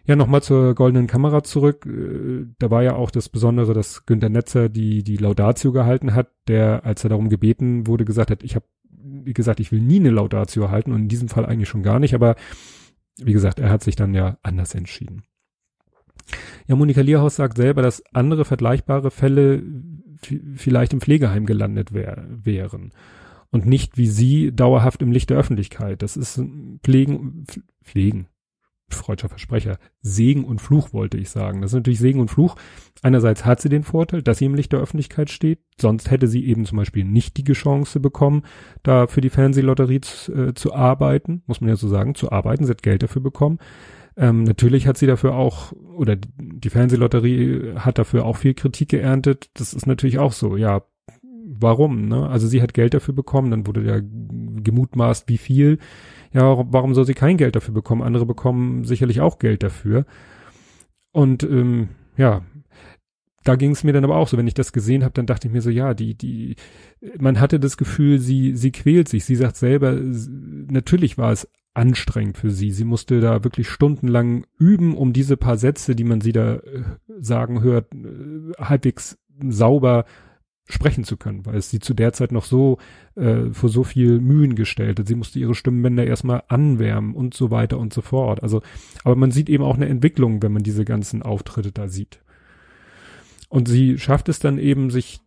Ja, 0.05 0.15
nochmal 0.15 0.41
zur 0.41 0.73
goldenen 0.73 1.07
Kamera 1.07 1.43
zurück. 1.43 1.85
Äh, 1.85 2.47
da 2.57 2.71
war 2.71 2.83
ja 2.83 2.95
auch 2.95 3.11
das 3.11 3.29
Besondere, 3.29 3.73
dass 3.73 4.05
Günter 4.05 4.29
Netzer 4.29 4.69
die, 4.69 5.03
die 5.03 5.17
Laudatio 5.17 5.71
gehalten 5.71 6.15
hat, 6.15 6.31
der, 6.47 6.85
als 6.85 7.03
er 7.03 7.09
darum 7.09 7.29
gebeten 7.29 7.87
wurde, 7.87 8.05
gesagt 8.05 8.31
hat, 8.31 8.43
ich 8.43 8.55
habe, 8.55 8.65
wie 8.89 9.33
gesagt, 9.33 9.59
ich 9.59 9.71
will 9.71 9.81
nie 9.81 9.99
eine 9.99 10.09
Laudatio 10.09 10.69
halten 10.69 10.91
und 10.91 11.03
in 11.03 11.07
diesem 11.07 11.29
Fall 11.29 11.45
eigentlich 11.45 11.69
schon 11.69 11.83
gar 11.83 11.99
nicht, 11.99 12.15
aber 12.15 12.35
wie 13.17 13.33
gesagt, 13.33 13.59
er 13.59 13.69
hat 13.69 13.83
sich 13.83 13.95
dann 13.95 14.13
ja 14.13 14.37
anders 14.41 14.73
entschieden. 14.73 15.23
Ja, 16.67 16.75
Monika 16.75 17.01
Lierhaus 17.01 17.35
sagt 17.35 17.57
selber, 17.57 17.81
dass 17.81 18.03
andere 18.13 18.45
vergleichbare 18.45 19.11
Fälle 19.11 19.63
vielleicht 20.55 20.93
im 20.93 21.01
Pflegeheim 21.01 21.45
gelandet 21.45 21.93
wär, 21.93 22.25
wären 22.29 22.91
und 23.51 23.65
nicht 23.65 23.97
wie 23.97 24.07
sie 24.07 24.51
dauerhaft 24.55 25.01
im 25.01 25.11
Licht 25.11 25.29
der 25.29 25.37
Öffentlichkeit. 25.37 26.01
Das 26.01 26.17
ist 26.17 26.41
Pflegen, 26.83 27.45
Pflegen, 27.83 28.27
freudscher 28.89 29.29
Versprecher, 29.29 29.77
Segen 30.01 30.43
und 30.43 30.61
Fluch 30.61 30.93
wollte 30.93 31.17
ich 31.17 31.29
sagen. 31.29 31.61
Das 31.61 31.71
ist 31.71 31.75
natürlich 31.75 31.99
Segen 31.99 32.19
und 32.19 32.29
Fluch. 32.29 32.55
Einerseits 33.01 33.45
hat 33.45 33.61
sie 33.61 33.69
den 33.69 33.83
Vorteil, 33.83 34.21
dass 34.21 34.37
sie 34.37 34.45
im 34.45 34.55
Licht 34.55 34.71
der 34.71 34.79
Öffentlichkeit 34.79 35.29
steht, 35.29 35.59
sonst 35.79 36.11
hätte 36.11 36.27
sie 36.27 36.45
eben 36.45 36.65
zum 36.65 36.77
Beispiel 36.77 37.03
nicht 37.03 37.37
die 37.37 37.53
Chance 37.53 37.99
bekommen, 37.99 38.43
da 38.83 39.07
für 39.07 39.21
die 39.21 39.29
Fernsehlotterie 39.29 40.01
zu, 40.01 40.33
äh, 40.33 40.53
zu 40.53 40.73
arbeiten, 40.73 41.43
muss 41.47 41.61
man 41.61 41.69
ja 41.69 41.75
so 41.75 41.87
sagen, 41.87 42.15
zu 42.15 42.31
arbeiten, 42.31 42.65
sie 42.65 42.71
hat 42.71 42.83
Geld 42.83 43.03
dafür 43.03 43.21
bekommen. 43.21 43.59
Ähm, 44.17 44.43
natürlich 44.43 44.87
hat 44.87 44.97
sie 44.97 45.07
dafür 45.07 45.35
auch, 45.35 45.71
oder 45.95 46.15
die 46.17 46.69
Fernsehlotterie 46.69 47.75
hat 47.77 47.97
dafür 47.97 48.25
auch 48.25 48.37
viel 48.37 48.53
Kritik 48.53 48.89
geerntet. 48.89 49.49
Das 49.53 49.73
ist 49.73 49.87
natürlich 49.87 50.19
auch 50.19 50.33
so, 50.33 50.57
ja, 50.57 50.81
warum, 51.59 52.07
ne? 52.07 52.29
Also 52.29 52.47
sie 52.47 52.61
hat 52.61 52.73
Geld 52.73 52.93
dafür 52.93 53.13
bekommen, 53.13 53.51
dann 53.51 53.67
wurde 53.67 53.83
ja 53.83 53.99
gemutmaßt, 53.99 55.27
wie 55.27 55.37
viel. 55.37 55.79
Ja, 56.33 56.65
warum 56.71 56.93
soll 56.93 57.05
sie 57.05 57.13
kein 57.13 57.37
Geld 57.37 57.55
dafür 57.55 57.73
bekommen? 57.73 58.01
Andere 58.01 58.25
bekommen 58.25 58.85
sicherlich 58.85 59.21
auch 59.21 59.37
Geld 59.39 59.63
dafür. 59.63 60.05
Und 61.11 61.43
ähm, 61.43 61.89
ja, 62.15 62.43
da 63.43 63.55
ging 63.55 63.71
es 63.71 63.83
mir 63.83 63.91
dann 63.93 64.03
aber 64.03 64.17
auch 64.17 64.27
so, 64.27 64.37
wenn 64.37 64.47
ich 64.47 64.53
das 64.53 64.71
gesehen 64.71 65.03
habe, 65.03 65.13
dann 65.13 65.25
dachte 65.25 65.47
ich 65.47 65.53
mir 65.53 65.61
so, 65.61 65.69
ja, 65.69 65.93
die, 65.93 66.15
die, 66.15 66.55
man 67.19 67.39
hatte 67.39 67.59
das 67.59 67.75
Gefühl, 67.75 68.19
sie, 68.19 68.55
sie 68.55 68.71
quält 68.71 69.09
sich. 69.09 69.25
Sie 69.25 69.35
sagt 69.35 69.57
selber, 69.57 69.93
natürlich 69.93 71.17
war 71.17 71.31
es 71.31 71.49
anstrengend 71.73 72.37
für 72.37 72.51
sie. 72.51 72.71
Sie 72.71 72.83
musste 72.83 73.19
da 73.19 73.43
wirklich 73.43 73.69
stundenlang 73.69 74.45
üben, 74.57 74.95
um 74.95 75.11
diese 75.11 75.37
paar 75.37 75.57
Sätze, 75.57 75.95
die 75.95 76.03
man 76.03 76.21
sie 76.21 76.33
da 76.33 76.55
äh, 76.55 76.83
sagen 77.19 77.61
hört, 77.61 77.93
äh, 77.93 78.51
halbwegs 78.59 79.17
sauber 79.49 80.05
sprechen 80.71 81.03
zu 81.03 81.17
können, 81.17 81.45
weil 81.45 81.55
es 81.55 81.69
sie 81.69 81.79
zu 81.79 81.93
der 81.93 82.13
Zeit 82.13 82.31
noch 82.31 82.45
so 82.45 82.77
äh, 83.15 83.51
vor 83.51 83.69
so 83.69 83.83
viel 83.83 84.19
Mühen 84.19 84.55
gestellt 84.55 84.99
hat. 84.99 85.07
Sie 85.07 85.15
musste 85.15 85.39
ihre 85.39 85.55
Stimmbänder 85.55 86.05
erstmal 86.05 86.43
anwärmen 86.47 87.13
und 87.13 87.33
so 87.33 87.51
weiter 87.51 87.77
und 87.77 87.93
so 87.93 88.01
fort. 88.01 88.43
Also, 88.43 88.61
aber 89.03 89.15
man 89.15 89.31
sieht 89.31 89.49
eben 89.49 89.63
auch 89.63 89.75
eine 89.75 89.89
Entwicklung, 89.89 90.41
wenn 90.41 90.53
man 90.53 90.63
diese 90.63 90.85
ganzen 90.85 91.21
Auftritte 91.21 91.71
da 91.71 91.87
sieht. 91.87 92.21
Und 93.49 93.67
sie 93.67 93.97
schafft 93.97 94.29
es 94.29 94.39
dann 94.39 94.57
eben, 94.57 94.89
sich 94.89 95.21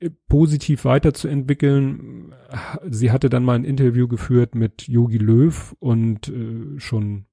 äh, 0.00 0.10
positiv 0.28 0.84
weiterzuentwickeln. 0.84 2.34
Sie 2.88 3.10
hatte 3.10 3.30
dann 3.30 3.44
mal 3.44 3.54
ein 3.54 3.64
Interview 3.64 4.08
geführt 4.08 4.54
mit 4.54 4.88
Yogi 4.88 5.18
Löw 5.18 5.74
und 5.80 6.28
äh, 6.28 6.78
schon 6.78 7.26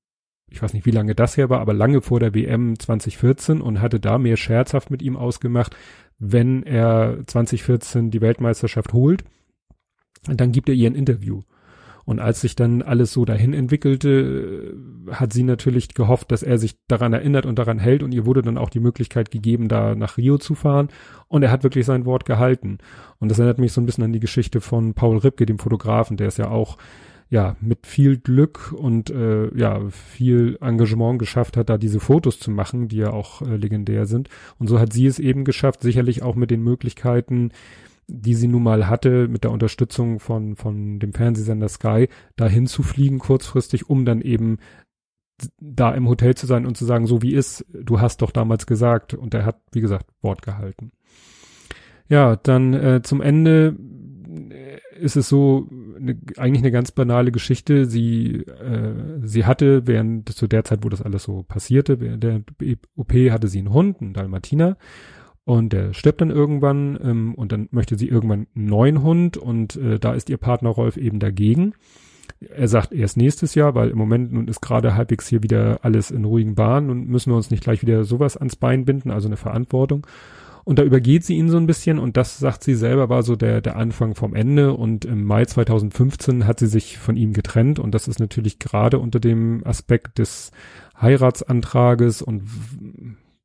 ich 0.51 0.61
weiß 0.61 0.73
nicht, 0.73 0.85
wie 0.85 0.91
lange 0.91 1.15
das 1.15 1.37
her 1.37 1.49
war, 1.49 1.59
aber 1.59 1.73
lange 1.73 2.01
vor 2.01 2.19
der 2.19 2.33
WM 2.33 2.77
2014 2.77 3.61
und 3.61 3.81
hatte 3.81 3.99
da 3.99 4.17
mehr 4.17 4.37
scherzhaft 4.37 4.89
mit 4.91 5.01
ihm 5.01 5.15
ausgemacht, 5.15 5.75
wenn 6.19 6.63
er 6.63 7.19
2014 7.25 8.11
die 8.11 8.21
Weltmeisterschaft 8.21 8.93
holt, 8.93 9.23
dann 10.27 10.51
gibt 10.51 10.69
er 10.69 10.75
ihr 10.75 10.89
ein 10.89 10.95
Interview. 10.95 11.41
Und 12.09 12.19
als 12.19 12.41
sich 12.41 12.55
dann 12.55 12.81
alles 12.81 13.13
so 13.13 13.23
dahin 13.23 13.53
entwickelte, 13.53 14.75
hat 15.11 15.31
sie 15.31 15.43
natürlich 15.43 15.93
gehofft, 15.93 16.31
dass 16.31 16.41
er 16.41 16.57
sich 16.57 16.75
daran 16.87 17.13
erinnert 17.13 17.45
und 17.45 17.59
daran 17.59 17.77
hält. 17.77 18.01
Und 18.01 18.15
ihr 18.15 18.25
wurde 18.25 18.41
dann 18.41 18.57
auch 18.57 18.71
die 18.71 18.79
Möglichkeit 18.79 19.29
gegeben, 19.29 19.67
da 19.67 19.93
nach 19.93 20.17
Rio 20.17 20.39
zu 20.39 20.55
fahren. 20.55 20.89
Und 21.27 21.43
er 21.43 21.51
hat 21.51 21.61
wirklich 21.61 21.85
sein 21.85 22.05
Wort 22.05 22.25
gehalten. 22.25 22.79
Und 23.19 23.29
das 23.29 23.37
erinnert 23.37 23.59
mich 23.59 23.73
so 23.73 23.79
ein 23.79 23.85
bisschen 23.85 24.03
an 24.03 24.13
die 24.13 24.19
Geschichte 24.19 24.59
von 24.59 24.95
Paul 24.95 25.17
Ripke, 25.17 25.45
dem 25.45 25.59
Fotografen, 25.59 26.17
der 26.17 26.29
es 26.29 26.37
ja 26.37 26.49
auch 26.49 26.77
ja 27.29 27.55
mit 27.61 27.85
viel 27.85 28.17
Glück 28.17 28.71
und 28.71 29.09
äh, 29.09 29.55
ja 29.55 29.87
viel 29.89 30.57
Engagement 30.61 31.19
geschafft 31.19 31.57
hat, 31.57 31.69
da 31.69 31.77
diese 31.77 31.99
Fotos 31.99 32.39
zu 32.39 32.49
machen, 32.51 32.87
die 32.87 32.97
ja 32.97 33.11
auch 33.11 33.41
äh, 33.41 33.55
legendär 33.55 34.05
sind. 34.05 34.29
Und 34.57 34.67
so 34.67 34.79
hat 34.79 34.93
sie 34.93 35.05
es 35.05 35.19
eben 35.19 35.45
geschafft, 35.45 35.81
sicherlich 35.81 36.23
auch 36.23 36.35
mit 36.35 36.49
den 36.49 36.63
Möglichkeiten, 36.63 37.51
die 38.07 38.33
sie 38.33 38.47
nun 38.47 38.63
mal 38.63 38.87
hatte, 38.87 39.27
mit 39.27 39.43
der 39.43 39.51
Unterstützung 39.51 40.19
von 40.19 40.55
von 40.55 40.99
dem 40.99 41.13
Fernsehsender 41.13 41.69
Sky, 41.69 42.09
dahin 42.35 42.65
zu 42.65 42.81
fliegen 42.81 43.19
kurzfristig, 43.19 43.89
um 43.89 44.05
dann 44.05 44.21
eben 44.21 44.57
da 45.59 45.93
im 45.93 46.07
Hotel 46.07 46.35
zu 46.35 46.47
sein 46.47 46.65
und 46.65 46.75
zu 46.75 46.85
sagen, 46.85 47.07
so 47.07 47.21
wie 47.21 47.33
ist, 47.33 47.65
du 47.71 48.01
hast 48.01 48.21
doch 48.21 48.31
damals 48.31 48.65
gesagt 48.65 49.13
und 49.13 49.33
er 49.33 49.45
hat, 49.45 49.61
wie 49.71 49.81
gesagt, 49.81 50.07
Wort 50.21 50.41
gehalten. 50.41 50.91
Ja, 52.09 52.35
dann 52.35 52.73
äh, 52.73 53.01
zum 53.03 53.21
Ende 53.21 53.77
ist 54.99 55.15
es 55.15 55.29
so 55.29 55.67
eine, 55.97 56.17
eigentlich 56.37 56.63
eine 56.63 56.71
ganz 56.71 56.91
banale 56.91 57.31
Geschichte. 57.31 57.85
Sie 57.85 58.43
äh, 58.45 58.93
sie 59.23 59.45
hatte 59.45 59.87
während 59.87 60.29
zu 60.29 60.47
der 60.47 60.63
Zeit, 60.63 60.83
wo 60.83 60.89
das 60.89 61.01
alles 61.01 61.23
so 61.23 61.43
passierte, 61.43 61.99
während 61.99 62.23
der 62.23 62.41
OP 62.95 63.13
hatte 63.13 63.47
sie 63.47 63.59
einen 63.59 63.73
Hund, 63.73 64.01
einen 64.01 64.13
Dalmatiner 64.13 64.77
und 65.49 65.73
der 65.73 65.93
stirbt 65.93 66.21
dann 66.21 66.29
irgendwann 66.29 66.99
ähm, 67.01 67.33
und 67.33 67.51
dann 67.51 67.69
möchte 67.71 67.97
sie 67.97 68.07
irgendwann 68.07 68.45
einen 68.55 68.67
neuen 68.67 69.01
Hund 69.01 69.35
und 69.35 69.75
äh, 69.77 69.97
da 69.97 70.13
ist 70.13 70.29
ihr 70.29 70.37
Partner 70.37 70.69
Rolf 70.69 70.95
eben 70.95 71.19
dagegen. 71.19 71.73
Er 72.39 72.67
sagt 72.67 72.93
erst 72.93 73.17
nächstes 73.17 73.55
Jahr, 73.55 73.73
weil 73.73 73.89
im 73.89 73.97
Moment 73.97 74.31
nun 74.31 74.47
ist 74.47 74.61
gerade 74.61 74.93
halbwegs 74.93 75.27
hier 75.27 75.41
wieder 75.41 75.79
alles 75.81 76.11
in 76.11 76.23
ruhigen 76.23 76.53
Bahnen 76.53 76.91
und 76.91 77.09
müssen 77.09 77.31
wir 77.31 77.35
uns 77.35 77.49
nicht 77.49 77.63
gleich 77.63 77.81
wieder 77.81 78.03
sowas 78.03 78.37
ans 78.37 78.57
Bein 78.57 78.85
binden, 78.85 79.09
also 79.09 79.27
eine 79.27 79.37
Verantwortung. 79.37 80.05
Und 80.63 80.79
da 80.79 80.83
übergeht 80.83 81.23
sie 81.23 81.35
ihn 81.35 81.49
so 81.49 81.57
ein 81.57 81.67
bisschen 81.67 81.99
und 81.99 82.17
das, 82.17 82.37
sagt 82.37 82.63
sie 82.63 82.75
selber, 82.75 83.09
war 83.09 83.23
so 83.23 83.35
der, 83.35 83.61
der 83.61 83.75
Anfang 83.75 84.15
vom 84.15 84.35
Ende. 84.35 84.73
Und 84.73 85.05
im 85.05 85.23
Mai 85.23 85.45
2015 85.45 86.45
hat 86.45 86.59
sie 86.59 86.67
sich 86.67 86.97
von 86.97 87.15
ihm 87.15 87.33
getrennt 87.33 87.79
und 87.79 87.95
das 87.95 88.07
ist 88.07 88.19
natürlich 88.19 88.59
gerade 88.59 88.99
unter 88.99 89.19
dem 89.19 89.61
Aspekt 89.65 90.19
des 90.19 90.51
Heiratsantrages 91.01 92.21
und 92.21 92.43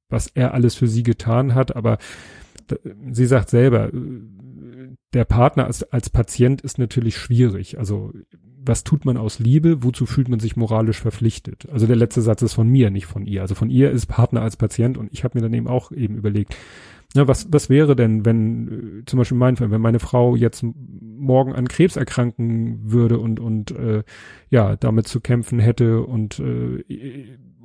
was 0.09 0.29
er 0.29 0.55
alles 0.55 0.75
für 0.75 0.89
sie 0.89 1.03
getan 1.03 1.55
hat. 1.55 1.77
Aber 1.77 1.99
sie 3.11 3.27
sagt 3.27 3.51
selber, 3.51 3.91
der 5.15 5.25
Partner 5.25 5.67
als, 5.67 5.83
als 5.85 6.11
Patient 6.11 6.61
ist 6.61 6.79
natürlich 6.79 7.17
schwierig. 7.17 7.79
Also 7.79 8.13
was 8.67 8.85
tut 8.85 9.05
man 9.05 9.17
aus 9.17 9.39
Liebe? 9.39 9.83
Wozu 9.83 10.07
fühlt 10.07 10.29
man 10.29 10.41
sich 10.41 10.57
moralisch 10.57 11.01
verpflichtet? 11.01 11.69
Also 11.71 11.87
der 11.87 11.97
letzte 11.97 12.23
Satz 12.23 12.43
ist 12.43 12.55
von 12.55 12.69
mir, 12.69 12.91
nicht 12.91 13.07
von 13.07 13.27
ihr. 13.27 13.43
Also 13.43 13.55
von 13.55 13.71
ihr 13.71 13.91
ist 13.91 14.07
Partner 14.07 14.43
als 14.43 14.57
Patient 14.57 14.99
und 14.99 15.13
ich 15.13 15.25
habe 15.25 15.39
mir 15.39 15.43
dann 15.43 15.55
eben 15.55 15.69
auch 15.69 15.93
eben 15.93 16.17
überlegt, 16.17 16.57
ja, 17.15 17.29
was, 17.29 17.53
was 17.53 17.71
wäre 17.71 17.95
denn, 17.95 18.25
wenn, 18.25 19.01
äh, 19.01 19.05
zum 19.07 19.19
Beispiel 19.19 19.39
mein 19.39 19.57
Fall, 19.57 19.71
wenn 19.71 19.81
meine 19.81 20.01
Frau 20.01 20.35
jetzt 20.35 20.65
morgen 20.65 21.53
an 21.53 21.69
Krebs 21.69 21.97
erkranken 21.97 22.81
würde 22.91 23.19
und, 23.19 23.39
und 23.39 23.71
äh, 23.71 24.03
ja, 24.51 24.75
damit 24.77 25.07
zu 25.07 25.21
kämpfen 25.21 25.61
hätte 25.61 26.03
und 26.03 26.41
äh, 26.41 26.83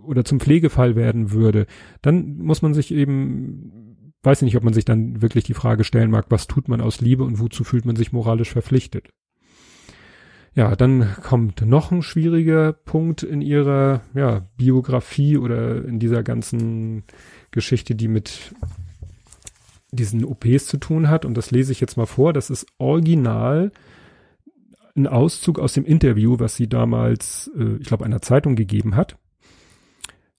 oder 0.03 0.23
zum 0.23 0.39
Pflegefall 0.39 0.95
werden 0.95 1.31
würde, 1.31 1.65
dann 2.01 2.37
muss 2.37 2.61
man 2.61 2.73
sich 2.73 2.93
eben, 2.93 3.88
weiß 4.23 4.41
ich 4.41 4.45
nicht, 4.45 4.57
ob 4.57 4.63
man 4.63 4.73
sich 4.73 4.85
dann 4.85 5.21
wirklich 5.21 5.43
die 5.43 5.53
Frage 5.53 5.83
stellen 5.83 6.11
mag, 6.11 6.25
was 6.29 6.47
tut 6.47 6.67
man 6.67 6.81
aus 6.81 7.01
Liebe 7.01 7.23
und 7.23 7.39
wozu 7.39 7.63
fühlt 7.63 7.85
man 7.85 7.95
sich 7.95 8.11
moralisch 8.11 8.51
verpflichtet. 8.51 9.09
Ja, 10.55 10.75
dann 10.75 11.15
kommt 11.23 11.61
noch 11.61 11.91
ein 11.91 12.01
schwieriger 12.01 12.73
Punkt 12.73 13.23
in 13.23 13.41
ihrer 13.41 14.01
ja, 14.13 14.47
Biografie 14.57 15.37
oder 15.37 15.85
in 15.85 15.99
dieser 15.99 16.23
ganzen 16.23 17.03
Geschichte, 17.51 17.95
die 17.95 18.07
mit 18.07 18.53
diesen 19.91 20.25
OPs 20.25 20.65
zu 20.65 20.77
tun 20.77 21.09
hat. 21.09 21.23
Und 21.23 21.35
das 21.35 21.51
lese 21.51 21.71
ich 21.71 21.79
jetzt 21.79 21.97
mal 21.97 22.07
vor. 22.07 22.33
Das 22.33 22.49
ist 22.49 22.65
original 22.77 23.71
ein 24.95 25.07
Auszug 25.07 25.59
aus 25.59 25.73
dem 25.73 25.85
Interview, 25.85 26.39
was 26.39 26.55
sie 26.55 26.67
damals, 26.67 27.49
äh, 27.57 27.77
ich 27.79 27.87
glaube, 27.87 28.05
einer 28.05 28.21
Zeitung 28.21 28.55
gegeben 28.55 28.95
hat. 28.95 29.17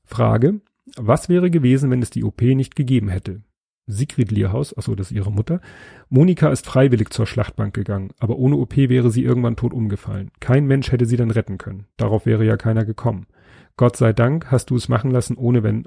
Frage, 0.05 0.61
was 0.97 1.29
wäre 1.29 1.51
gewesen, 1.51 1.91
wenn 1.91 2.03
es 2.03 2.11
die 2.11 2.25
OP 2.25 2.43
nicht 2.43 2.75
gegeben 2.75 3.09
hätte? 3.09 3.43
Sigrid 3.91 4.31
Lierhaus, 4.31 4.77
achso, 4.77 4.95
das 4.95 5.11
ist 5.11 5.17
ihre 5.17 5.33
Mutter. 5.33 5.61
Monika 6.09 6.51
ist 6.51 6.67
freiwillig 6.67 7.11
zur 7.11 7.27
Schlachtbank 7.27 7.75
gegangen, 7.75 8.11
aber 8.19 8.37
ohne 8.37 8.57
OP 8.57 8.77
wäre 8.77 9.11
sie 9.11 9.25
irgendwann 9.25 9.57
tot 9.57 9.73
umgefallen. 9.73 10.31
Kein 10.41 10.67
Mensch 10.67 10.93
hätte 10.93 11.07
sie 11.07 11.17
dann 11.17 11.31
retten 11.31 11.59
können. 11.59 11.87
Darauf 11.97 12.27
wäre 12.27 12.45
ja 12.45 12.57
keiner 12.57 12.85
gekommen. 12.85 13.27
Gott 13.77 13.97
sei 13.97 14.13
Dank 14.13 14.51
hast 14.51 14.71
du 14.71 14.77
es 14.77 14.89
machen 14.89 15.11
lassen, 15.11 15.37
ohne 15.37 15.63
Wenn 15.63 15.87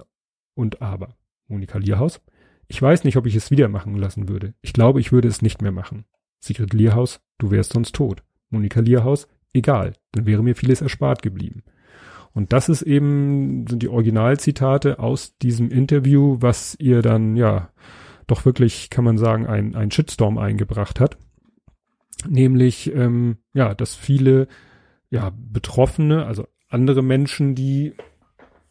und 0.55 0.81
Aber. 0.81 1.15
Monika 1.47 1.77
Lierhaus. 1.77 2.21
Ich 2.67 2.81
weiß 2.81 3.03
nicht, 3.03 3.17
ob 3.17 3.25
ich 3.25 3.35
es 3.35 3.51
wieder 3.51 3.67
machen 3.67 3.95
lassen 3.95 4.29
würde. 4.29 4.53
Ich 4.61 4.73
glaube, 4.73 4.99
ich 4.99 5.11
würde 5.11 5.27
es 5.27 5.41
nicht 5.41 5.61
mehr 5.61 5.71
machen. 5.71 6.05
Sigrid 6.39 6.73
Lierhaus, 6.73 7.21
du 7.37 7.51
wärst 7.51 7.73
sonst 7.73 7.93
tot. 7.95 8.23
Monika 8.49 8.79
Lierhaus, 8.79 9.27
egal, 9.53 9.93
dann 10.11 10.25
wäre 10.25 10.43
mir 10.43 10.55
vieles 10.55 10.81
erspart 10.81 11.21
geblieben. 11.21 11.63
Und 12.33 12.51
das 12.51 12.67
ist 12.67 12.81
eben, 12.81 13.67
sind 13.67 13.83
die 13.83 13.89
Originalzitate 13.89 14.99
aus 14.99 15.37
diesem 15.37 15.69
Interview, 15.69 16.37
was 16.39 16.75
ihr 16.79 17.01
dann, 17.01 17.35
ja, 17.35 17.69
doch 18.25 18.45
wirklich, 18.45 18.89
kann 18.89 19.03
man 19.03 19.17
sagen, 19.17 19.45
ein, 19.45 19.75
ein 19.75 19.91
Shitstorm 19.91 20.37
eingebracht 20.37 20.99
hat. 20.99 21.17
Nämlich, 22.27 22.93
ähm, 22.93 23.37
ja, 23.53 23.75
dass 23.75 23.95
viele, 23.95 24.47
ja, 25.09 25.31
Betroffene, 25.35 26.25
also 26.25 26.47
andere 26.69 27.03
Menschen, 27.03 27.53
die, 27.53 27.93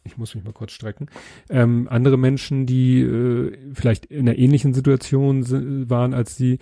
ich 0.03 0.17
muss 0.17 0.35
mich 0.35 0.43
mal 0.43 0.53
kurz 0.53 0.73
strecken, 0.73 1.07
ähm, 1.49 1.87
andere 1.89 2.17
Menschen, 2.17 2.65
die 2.65 3.01
äh, 3.01 3.57
vielleicht 3.73 4.07
in 4.07 4.27
einer 4.27 4.37
ähnlichen 4.37 4.73
Situation 4.73 5.89
waren 5.89 6.13
als 6.13 6.35
sie, 6.35 6.59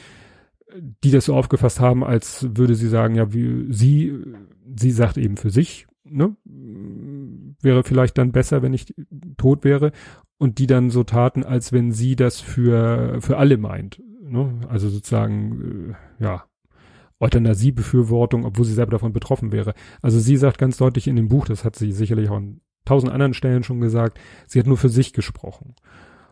die 1.04 1.12
das 1.12 1.26
so 1.26 1.36
aufgefasst 1.36 1.80
haben, 1.80 2.04
als 2.04 2.48
würde 2.56 2.76
sie 2.76 2.88
sagen, 2.88 3.16
ja, 3.16 3.34
wie 3.34 3.74
sie, 3.74 4.14
sie 4.76 4.92
sagt 4.92 5.18
eben 5.18 5.38
für 5.38 5.50
sich, 5.50 5.88
ne, 6.12 6.36
wäre 7.62 7.84
vielleicht 7.84 8.18
dann 8.18 8.32
besser, 8.32 8.62
wenn 8.62 8.74
ich 8.74 8.94
tot 9.38 9.64
wäre 9.64 9.92
und 10.38 10.58
die 10.60 10.68
dann 10.68 10.90
so 10.90 11.04
taten, 11.04 11.44
als 11.44 11.72
wenn 11.72 11.92
sie 11.92 12.16
das 12.16 12.40
für, 12.40 13.22
für 13.22 13.38
alle 13.38 13.58
meint, 13.58 14.02
ne, 14.22 14.60
also 14.70 14.90
sozusagen, 14.90 15.96
äh, 16.20 16.24
ja, 16.24 16.44
Euthanasiebefürwortung, 17.20 18.46
obwohl 18.46 18.66
sie 18.66 18.74
selber 18.74 18.94
davon 18.94 19.14
betroffen 19.14 19.52
wäre. 19.52 19.76
Also 20.02 20.20
sie 20.20 20.38
sagt 20.38 20.58
ganz 20.58 20.78
deutlich 20.78 21.08
in 21.08 21.16
dem 21.16 21.28
Buch, 21.28 21.46
das 21.46 21.64
hat 21.64 21.76
sie 21.76 21.92
sicherlich 21.92 22.30
auch 22.30 22.38
an 22.38 22.62
tausend 22.84 23.12
anderen 23.12 23.36
Stellen 23.36 23.64
schon 23.64 23.80
gesagt, 23.80 24.20
sie 24.48 24.60
hat 24.60 24.66
nur 24.66 24.78
für 24.78 24.90
sich 24.90 25.14
gesprochen. 25.14 25.76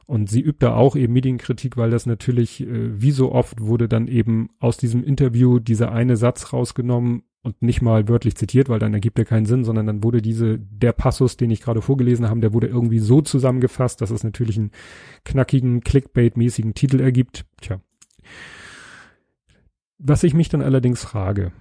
Und 0.10 0.28
sie 0.28 0.42
übt 0.42 0.66
da 0.66 0.74
auch 0.74 0.96
eben 0.96 1.14
Medienkritik, 1.14 1.78
weil 1.78 1.92
das 1.92 2.08
natürlich, 2.08 2.62
äh, 2.62 3.00
wie 3.00 3.12
so 3.12 3.32
oft, 3.32 3.62
wurde 3.62 3.88
dann 3.88 4.08
eben 4.08 4.50
aus 4.58 4.78
diesem 4.78 5.04
Interview 5.04 5.60
dieser 5.60 5.92
eine 5.92 6.18
Satz 6.18 6.52
rausgenommen 6.52 7.22
und 7.44 7.62
nicht 7.62 7.84
mal 7.84 8.10
wörtlich 8.10 8.34
zitiert, 8.34 8.70
weil 8.70 8.80
dann 8.80 8.96
ergibt 8.96 9.20
er 9.20 9.26
keinen 9.26 9.46
Sinn, 9.46 9.64
sondern 9.64 9.86
dann 9.86 10.04
wurde 10.04 10.24
diese, 10.24 10.58
der 10.58 10.94
Passus, 10.94 11.38
den 11.38 11.52
ich 11.52 11.62
gerade 11.62 11.84
vorgelesen 11.84 12.28
habe, 12.28 12.40
der 12.40 12.56
wurde 12.56 12.66
irgendwie 12.66 12.98
so 12.98 13.22
zusammengefasst, 13.22 14.02
dass 14.02 14.10
es 14.10 14.24
natürlich 14.24 14.58
einen 14.58 14.72
knackigen, 15.26 15.82
Clickbait-mäßigen 15.82 16.74
Titel 16.74 17.02
ergibt. 17.02 17.46
Tja. 17.62 17.80
Was 20.00 20.24
ich 20.24 20.34
mich 20.34 20.50
dann 20.50 20.64
allerdings 20.64 21.04
frage, 21.04 21.52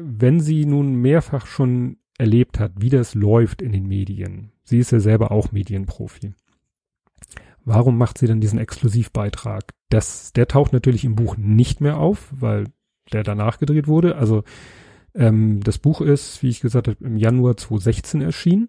wenn 0.00 0.38
sie 0.38 0.64
nun 0.64 0.94
mehrfach 0.94 1.46
schon 1.46 1.96
erlebt 2.18 2.60
hat, 2.60 2.74
wie 2.78 2.90
das 2.90 3.16
läuft 3.16 3.62
in 3.62 3.72
den 3.72 3.88
Medien, 3.88 4.52
sie 4.62 4.78
ist 4.78 4.92
ja 4.92 5.00
selber 5.00 5.32
auch 5.32 5.50
Medienprofi, 5.50 6.32
Warum 7.66 7.98
macht 7.98 8.16
sie 8.16 8.28
denn 8.28 8.40
diesen 8.40 8.60
Exklusivbeitrag? 8.60 9.74
Das, 9.88 10.32
der 10.32 10.46
taucht 10.46 10.72
natürlich 10.72 11.04
im 11.04 11.16
Buch 11.16 11.36
nicht 11.36 11.80
mehr 11.80 11.98
auf, 11.98 12.28
weil 12.30 12.68
der 13.12 13.24
danach 13.24 13.58
gedreht 13.58 13.88
wurde. 13.88 14.14
Also 14.16 14.44
ähm, 15.16 15.60
das 15.64 15.78
Buch 15.78 16.00
ist, 16.00 16.44
wie 16.44 16.48
ich 16.48 16.60
gesagt 16.60 16.86
habe, 16.86 17.04
im 17.04 17.16
Januar 17.16 17.56
2016 17.56 18.20
erschienen. 18.20 18.68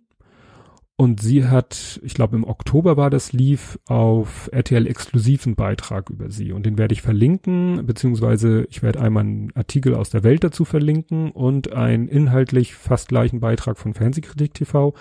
Und 0.95 1.21
sie 1.21 1.45
hat, 1.45 1.99
ich 2.03 2.15
glaube 2.15 2.37
im 2.37 2.43
Oktober 2.43 2.97
war 2.97 3.11
das, 3.11 3.33
lief 3.33 3.77
auf 3.85 4.49
RTL 4.51 4.87
exklusiven 4.87 5.53
Beitrag 5.53 6.09
über 6.09 6.31
sie. 6.31 6.51
Und 6.51 6.65
den 6.65 6.79
werde 6.79 6.93
ich 6.93 7.03
verlinken, 7.03 7.85
beziehungsweise 7.85 8.65
ich 8.71 8.81
werde 8.81 8.99
einmal 8.99 9.25
einen 9.25 9.55
Artikel 9.55 9.93
aus 9.93 10.09
der 10.09 10.23
Welt 10.23 10.43
dazu 10.43 10.65
verlinken 10.65 11.29
und 11.29 11.71
einen 11.71 12.07
inhaltlich 12.07 12.73
fast 12.73 13.09
gleichen 13.09 13.41
Beitrag 13.41 13.77
von 13.77 13.93
Fernsehkritik 13.93 14.55
TV, 14.55 14.95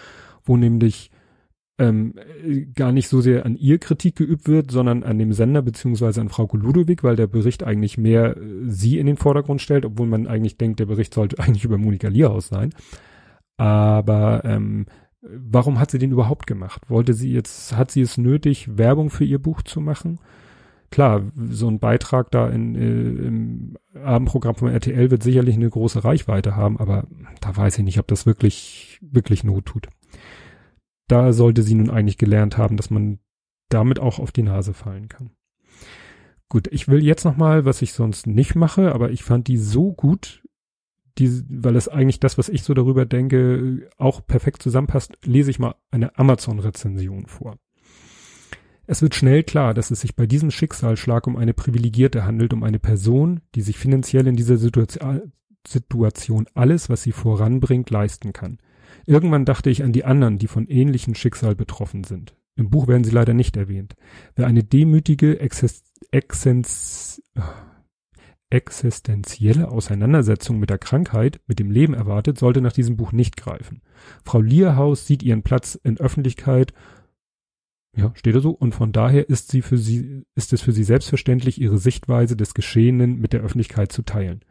wo 0.44 0.58
nämlich 0.58 1.10
ähm, 1.78 2.14
gar 2.74 2.92
nicht 2.92 3.08
so 3.08 3.20
sehr 3.20 3.44
an 3.44 3.56
ihr 3.56 3.78
Kritik 3.78 4.16
geübt 4.16 4.48
wird, 4.48 4.70
sondern 4.70 5.02
an 5.02 5.18
dem 5.18 5.32
Sender 5.32 5.60
beziehungsweise 5.60 6.20
an 6.20 6.30
Frau 6.30 6.48
Ludowig, 6.52 7.04
weil 7.04 7.16
der 7.16 7.26
Bericht 7.26 7.64
eigentlich 7.64 7.98
mehr 7.98 8.36
äh, 8.36 8.40
sie 8.66 8.98
in 8.98 9.06
den 9.06 9.18
Vordergrund 9.18 9.60
stellt, 9.60 9.84
obwohl 9.84 10.06
man 10.06 10.26
eigentlich 10.26 10.56
denkt, 10.56 10.80
der 10.80 10.86
Bericht 10.86 11.12
sollte 11.12 11.38
eigentlich 11.42 11.64
über 11.64 11.78
Monika 11.78 12.08
Lierhaus 12.08 12.48
sein. 12.48 12.72
Aber 13.58 14.42
ähm, 14.44 14.86
warum 15.20 15.78
hat 15.78 15.90
sie 15.90 15.98
den 15.98 16.12
überhaupt 16.12 16.46
gemacht? 16.46 16.88
Wollte 16.88 17.14
sie 17.14 17.32
jetzt, 17.32 17.76
hat 17.76 17.90
sie 17.90 18.00
es 18.00 18.16
nötig, 18.16 18.76
Werbung 18.78 19.10
für 19.10 19.24
ihr 19.24 19.38
Buch 19.38 19.62
zu 19.62 19.80
machen? 19.80 20.18
Klar, 20.90 21.22
so 21.50 21.68
ein 21.68 21.80
Beitrag 21.80 22.30
da 22.30 22.48
in, 22.48 22.74
äh, 22.74 23.26
im 23.26 23.76
Abendprogramm 24.02 24.54
von 24.54 24.70
RTL 24.70 25.10
wird 25.10 25.22
sicherlich 25.22 25.56
eine 25.56 25.68
große 25.68 26.04
Reichweite 26.04 26.56
haben, 26.56 26.78
aber 26.78 27.06
da 27.40 27.54
weiß 27.54 27.78
ich 27.78 27.84
nicht, 27.84 27.98
ob 27.98 28.06
das 28.06 28.24
wirklich, 28.24 28.98
wirklich 29.02 29.44
Not 29.44 29.66
tut 29.66 29.88
da 31.08 31.32
sollte 31.32 31.62
sie 31.62 31.74
nun 31.74 31.90
eigentlich 31.90 32.18
gelernt 32.18 32.58
haben, 32.58 32.76
dass 32.76 32.90
man 32.90 33.18
damit 33.68 33.98
auch 33.98 34.18
auf 34.18 34.32
die 34.32 34.42
Nase 34.42 34.74
fallen 34.74 35.08
kann. 35.08 35.30
Gut, 36.48 36.68
ich 36.70 36.86
will 36.88 37.02
jetzt 37.02 37.24
noch 37.24 37.36
mal, 37.36 37.64
was 37.64 37.82
ich 37.82 37.92
sonst 37.92 38.26
nicht 38.26 38.54
mache, 38.54 38.92
aber 38.92 39.10
ich 39.10 39.24
fand 39.24 39.48
die 39.48 39.56
so 39.56 39.92
gut, 39.92 40.42
die, 41.18 41.42
weil 41.48 41.76
es 41.76 41.88
eigentlich 41.88 42.20
das, 42.20 42.38
was 42.38 42.48
ich 42.48 42.62
so 42.62 42.74
darüber 42.74 43.04
denke, 43.06 43.88
auch 43.96 44.24
perfekt 44.26 44.62
zusammenpasst, 44.62 45.18
lese 45.24 45.50
ich 45.50 45.58
mal 45.58 45.74
eine 45.90 46.16
Amazon-Rezension 46.18 47.26
vor. 47.26 47.58
Es 48.86 49.02
wird 49.02 49.16
schnell 49.16 49.42
klar, 49.42 49.74
dass 49.74 49.90
es 49.90 50.02
sich 50.02 50.14
bei 50.14 50.26
diesem 50.26 50.52
Schicksalsschlag 50.52 51.26
um 51.26 51.36
eine 51.36 51.54
Privilegierte 51.54 52.24
handelt, 52.24 52.52
um 52.52 52.62
eine 52.62 52.78
Person, 52.78 53.40
die 53.56 53.62
sich 53.62 53.78
finanziell 53.78 54.28
in 54.28 54.36
dieser 54.36 54.58
Situation 54.58 56.46
alles, 56.54 56.88
was 56.88 57.02
sie 57.02 57.12
voranbringt, 57.12 57.90
leisten 57.90 58.32
kann. 58.32 58.58
Irgendwann 59.06 59.44
dachte 59.44 59.70
ich 59.70 59.82
an 59.82 59.92
die 59.92 60.04
anderen, 60.04 60.38
die 60.38 60.48
von 60.48 60.66
ähnlichem 60.66 61.14
Schicksal 61.14 61.54
betroffen 61.54 62.04
sind. 62.04 62.36
Im 62.56 62.70
Buch 62.70 62.88
werden 62.88 63.04
sie 63.04 63.10
leider 63.10 63.34
nicht 63.34 63.56
erwähnt. 63.56 63.94
Wer 64.34 64.46
eine 64.46 64.64
demütige 64.64 65.38
Exzens 65.40 67.22
existenzielle 68.48 69.68
Auseinandersetzung 69.68 70.58
mit 70.58 70.70
der 70.70 70.78
Krankheit, 70.78 71.40
mit 71.48 71.58
dem 71.58 71.70
Leben 71.70 71.94
erwartet, 71.94 72.38
sollte 72.38 72.60
nach 72.60 72.72
diesem 72.72 72.96
Buch 72.96 73.12
nicht 73.12 73.36
greifen. 73.36 73.82
Frau 74.24 74.40
Lierhaus 74.40 75.06
sieht 75.06 75.22
ihren 75.22 75.42
Platz 75.42 75.74
in 75.82 75.98
Öffentlichkeit, 75.98 76.72
ja, 77.96 78.12
steht 78.14 78.34
da 78.34 78.40
so, 78.40 78.50
und 78.50 78.74
von 78.74 78.92
daher 78.92 79.28
ist 79.28 79.50
sie 79.50 79.62
für 79.62 79.78
sie, 79.78 80.24
ist 80.34 80.52
es 80.52 80.60
für 80.60 80.72
sie 80.72 80.84
selbstverständlich, 80.84 81.60
ihre 81.60 81.78
Sichtweise 81.78 82.36
des 82.36 82.52
Geschehenen 82.52 83.18
mit 83.18 83.32
der 83.32 83.40
Öffentlichkeit 83.40 83.90
zu 83.90 84.02
teilen. 84.02 84.42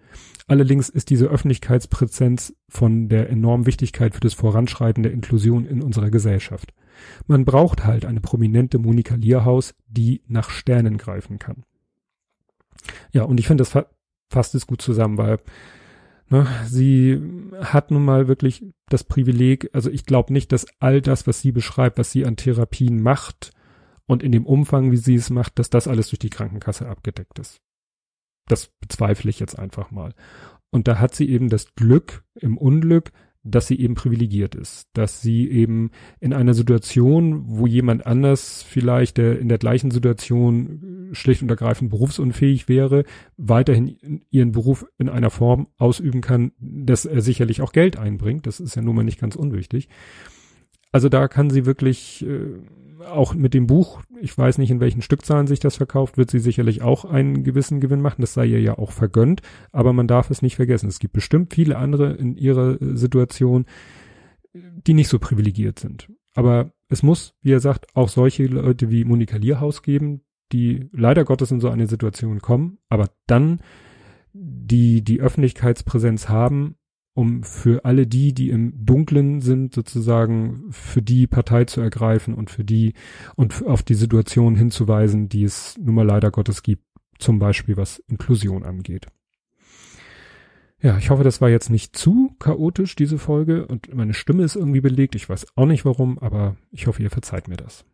Allerdings 0.48 0.90
ist 0.90 1.12
diese 1.12 1.28
Öffentlichkeitspräsenz 1.28 2.56
von 2.68 3.08
der 3.08 3.30
enormen 3.30 3.68
Wichtigkeit 3.68 4.16
für 4.16 4.20
das 4.20 4.34
Voranschreiten 4.34 5.04
der 5.04 5.12
Inklusion 5.12 5.66
in 5.66 5.84
unserer 5.84 6.10
Gesellschaft. 6.10 6.74
Man 7.28 7.46
braucht 7.46 7.86
halt 7.86 8.06
eine 8.06 8.22
prominente 8.22 8.80
Monika 8.80 9.16
Lierhaus, 9.16 9.76
die 9.88 10.24
nach 10.28 10.50
Sternen 10.50 10.98
greifen 10.98 11.38
kann. 11.38 11.64
Ja, 13.12 13.24
und 13.24 13.40
ich 13.40 13.48
finde, 13.48 13.62
das 13.62 13.70
fa 13.70 13.86
fasst 14.30 14.56
es 14.56 14.66
gut 14.66 14.82
zusammen, 14.82 15.20
weil 15.20 15.40
ne, 16.30 16.48
sie 16.66 17.22
hat 17.62 17.92
nun 17.92 18.06
mal 18.06 18.28
wirklich 18.28 18.66
das 18.90 19.04
Privileg, 19.04 19.70
also 19.74 19.90
ich 19.90 20.06
glaube 20.06 20.34
nicht, 20.34 20.52
dass 20.52 20.66
all 20.80 21.02
das, 21.02 21.28
was 21.28 21.42
sie 21.42 21.52
beschreibt, 21.52 21.98
was 21.98 22.12
sie 22.12 22.26
an 22.26 22.36
Therapien 22.36 23.02
macht 23.02 23.52
und 24.08 24.24
in 24.24 24.32
dem 24.32 24.46
Umfang, 24.46 24.92
wie 24.92 24.98
sie 24.98 25.16
es 25.16 25.30
macht, 25.30 25.60
dass 25.60 25.70
das 25.70 25.88
alles 25.88 26.10
durch 26.10 26.20
die 26.20 26.30
Krankenkasse 26.30 26.88
abgedeckt 26.88 27.40
ist. 27.40 27.62
Das 28.48 28.68
bezweifle 28.80 29.30
ich 29.30 29.40
jetzt 29.40 29.58
einfach 29.58 29.92
mal. 29.92 30.14
Und 30.72 30.88
da 30.88 31.00
hat 31.00 31.16
sie 31.16 31.30
eben 31.30 31.50
das 31.50 31.74
Glück 31.76 32.24
im 32.36 32.58
Unglück, 32.58 33.12
dass 33.46 33.68
sie 33.68 33.80
eben 33.80 33.94
privilegiert 33.94 34.56
ist, 34.56 34.90
dass 34.94 35.22
sie 35.22 35.50
eben 35.50 35.92
in 36.20 36.34
einer 36.34 36.56
Situation, 36.56 37.44
wo 37.46 37.68
jemand 37.68 38.06
anders 38.06 38.64
vielleicht 38.64 39.18
der 39.18 39.40
in 39.40 39.48
der 39.48 39.60
gleichen 39.60 39.92
Situation 39.92 41.10
schlicht 41.12 41.44
und 41.44 41.50
ergreifend 41.50 41.92
berufsunfähig 41.92 42.68
wäre, 42.68 43.06
weiterhin 43.38 44.22
ihren 44.32 44.52
Beruf 44.52 44.86
in 44.98 45.10
einer 45.10 45.30
Form 45.30 45.68
ausüben 45.78 46.22
kann, 46.22 46.52
dass 46.60 47.06
er 47.06 47.22
sicherlich 47.22 47.62
auch 47.62 47.72
Geld 47.72 47.98
einbringt. 47.98 48.48
Das 48.48 48.60
ist 48.60 48.76
ja 48.76 48.82
nun 48.82 48.96
mal 48.96 49.04
nicht 49.04 49.20
ganz 49.20 49.36
unwichtig. 49.36 49.90
Also 50.96 51.10
da 51.10 51.28
kann 51.28 51.50
sie 51.50 51.66
wirklich 51.66 52.26
äh, 52.26 52.56
auch 53.06 53.34
mit 53.34 53.54
dem 53.54 53.68
Buch, 53.68 54.02
ich 54.22 54.38
weiß 54.38 54.60
nicht, 54.60 54.72
in 54.72 54.80
welchen 54.80 55.02
Stückzahlen 55.02 55.46
sich 55.46 55.60
das 55.60 55.76
verkauft, 55.76 56.18
wird 56.18 56.32
sie 56.32 56.40
sicherlich 56.40 56.84
auch 56.84 57.04
einen 57.04 57.44
gewissen 57.44 57.82
Gewinn 57.82 58.00
machen. 58.00 58.22
Das 58.22 58.34
sei 58.34 58.46
ihr 58.46 58.62
ja 58.62 58.78
auch 58.78 58.94
vergönnt. 58.94 59.42
Aber 59.74 59.92
man 59.92 60.08
darf 60.08 60.32
es 60.32 60.42
nicht 60.42 60.56
vergessen. 60.56 60.88
Es 60.88 61.00
gibt 61.00 61.14
bestimmt 61.14 61.54
viele 61.54 61.80
andere 61.80 62.14
in 62.14 62.38
ihrer 62.38 62.82
äh, 62.82 62.96
Situation, 62.96 63.66
die 64.54 64.94
nicht 64.94 65.10
so 65.10 65.20
privilegiert 65.20 65.80
sind. 65.80 66.10
Aber 66.34 66.72
es 66.88 67.04
muss, 67.04 67.34
wie 67.42 67.52
er 67.52 67.60
sagt, 67.60 67.88
auch 67.94 68.08
solche 68.08 68.46
Leute 68.46 68.90
wie 68.90 69.04
Monika 69.04 69.36
Lierhaus 69.36 69.82
geben, 69.82 70.22
die 70.54 70.88
leider 70.94 71.26
Gottes 71.26 71.52
in 71.52 71.60
so 71.60 71.68
eine 71.68 71.88
Situation 71.88 72.40
kommen, 72.40 72.78
aber 72.88 73.10
dann 73.28 73.60
die 74.32 75.02
die 75.02 75.20
Öffentlichkeitspräsenz 75.20 76.30
haben 76.30 76.78
um 77.15 77.43
für 77.43 77.86
alle 77.86 78.06
die, 78.06 78.34
die 78.34 78.49
im 78.49 78.86
Dunklen 78.86 79.39
sind, 79.41 79.73
sozusagen 79.73 80.65
für 80.69 81.01
die 81.01 81.28
Partei 81.28 81.63
zu 81.63 81.80
ergreifen 81.80 82.34
und 82.34 82.51
für 82.51 82.65
die 82.65 82.93
und 83.36 83.65
auf 83.65 83.84
die 83.84 83.93
Situation 83.95 84.56
hinzuweisen, 84.56 85.30
die 85.30 85.45
es 85.45 85.78
nun 85.82 85.95
mal 85.95 86.06
leider 86.06 86.30
Gottes 86.30 86.62
gibt, 86.62 86.84
zum 87.17 87.39
Beispiel 87.39 87.78
was 87.78 87.99
Inklusion 88.10 88.63
angeht. 88.63 89.08
Ja, 90.82 90.97
ich 90.97 91.10
hoffe, 91.10 91.23
das 91.23 91.39
war 91.39 91.49
jetzt 91.49 91.69
nicht 91.69 91.95
zu 91.95 92.36
chaotisch, 92.38 92.95
diese 92.95 93.17
Folge, 93.17 93.65
und 93.65 93.91
meine 93.95 94.13
Stimme 94.13 94.43
ist 94.43 94.58
irgendwie 94.58 94.82
belegt. 94.82 95.15
Ich 95.15 95.30
weiß 95.30 95.47
auch 95.56 95.65
nicht 95.65 95.86
warum, 95.86 96.19
aber 96.19 96.58
ich 96.69 96.86
hoffe, 96.86 97.01
ihr 97.01 97.10
verzeiht 97.10 97.47
mir 97.47 97.58
das. 97.58 97.86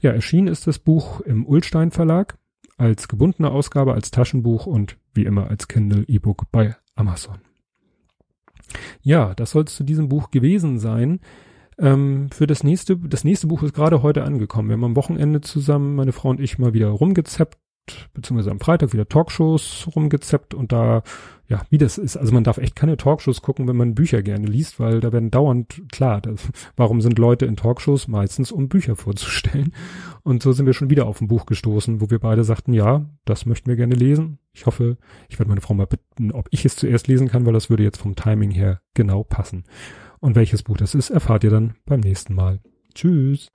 Ja, 0.00 0.10
erschienen 0.10 0.48
ist 0.48 0.66
das 0.66 0.80
Buch 0.80 1.20
im 1.20 1.46
Ulstein 1.46 1.92
Verlag 1.92 2.36
als 2.76 3.06
gebundene 3.06 3.50
Ausgabe, 3.50 3.94
als 3.94 4.10
Taschenbuch 4.10 4.66
und 4.66 4.98
wie 5.14 5.24
immer 5.24 5.48
als 5.48 5.68
Kindle 5.68 6.04
E-Book 6.08 6.50
bei 6.50 6.76
Amazon. 6.96 7.38
Ja, 9.06 9.34
das 9.36 9.52
soll 9.52 9.62
es 9.62 9.76
zu 9.76 9.84
diesem 9.84 10.08
Buch 10.08 10.32
gewesen 10.32 10.80
sein. 10.80 11.20
Ähm, 11.78 12.28
für 12.32 12.48
das 12.48 12.64
nächste, 12.64 12.96
das 12.96 13.22
nächste 13.22 13.46
Buch 13.46 13.62
ist 13.62 13.72
gerade 13.72 14.02
heute 14.02 14.24
angekommen. 14.24 14.68
Wir 14.68 14.72
haben 14.72 14.82
am 14.82 14.96
Wochenende 14.96 15.40
zusammen, 15.42 15.94
meine 15.94 16.10
Frau 16.10 16.30
und 16.30 16.40
ich, 16.40 16.58
mal 16.58 16.74
wieder 16.74 16.88
rumgezappt, 16.88 17.56
beziehungsweise 18.14 18.50
am 18.50 18.60
Freitag 18.60 18.92
wieder 18.92 19.08
Talkshows 19.08 19.88
rumgezappt 19.94 20.54
und 20.54 20.72
da, 20.72 21.02
ja, 21.48 21.62
wie 21.70 21.78
das 21.78 21.98
ist, 21.98 22.16
also 22.16 22.32
man 22.32 22.44
darf 22.44 22.58
echt 22.58 22.76
keine 22.76 22.96
Talkshows 22.96 23.42
gucken, 23.42 23.68
wenn 23.68 23.76
man 23.76 23.94
Bücher 23.94 24.22
gerne 24.22 24.46
liest, 24.46 24.80
weil 24.80 25.00
da 25.00 25.12
werden 25.12 25.30
dauernd, 25.30 25.82
klar, 25.90 26.20
das, 26.20 26.48
warum 26.76 27.00
sind 27.00 27.18
Leute 27.18 27.46
in 27.46 27.56
Talkshows? 27.56 28.08
Meistens, 28.08 28.52
um 28.52 28.68
Bücher 28.68 28.96
vorzustellen. 28.96 29.72
Und 30.22 30.42
so 30.42 30.52
sind 30.52 30.66
wir 30.66 30.74
schon 30.74 30.90
wieder 30.90 31.06
auf 31.06 31.20
ein 31.20 31.28
Buch 31.28 31.46
gestoßen, 31.46 32.00
wo 32.00 32.10
wir 32.10 32.18
beide 32.18 32.44
sagten, 32.44 32.72
ja, 32.72 33.06
das 33.24 33.46
möchten 33.46 33.68
wir 33.68 33.76
gerne 33.76 33.94
lesen. 33.94 34.38
Ich 34.52 34.66
hoffe, 34.66 34.96
ich 35.28 35.38
werde 35.38 35.48
meine 35.48 35.60
Frau 35.60 35.74
mal 35.74 35.86
bitten, 35.86 36.32
ob 36.32 36.48
ich 36.50 36.64
es 36.64 36.76
zuerst 36.76 37.08
lesen 37.08 37.28
kann, 37.28 37.46
weil 37.46 37.52
das 37.52 37.70
würde 37.70 37.82
jetzt 37.82 38.00
vom 38.00 38.16
Timing 38.16 38.50
her 38.50 38.80
genau 38.94 39.22
passen. 39.22 39.64
Und 40.18 40.34
welches 40.34 40.62
Buch 40.62 40.76
das 40.76 40.94
ist, 40.94 41.10
erfahrt 41.10 41.44
ihr 41.44 41.50
dann 41.50 41.74
beim 41.84 42.00
nächsten 42.00 42.34
Mal. 42.34 42.60
Tschüss. 42.94 43.50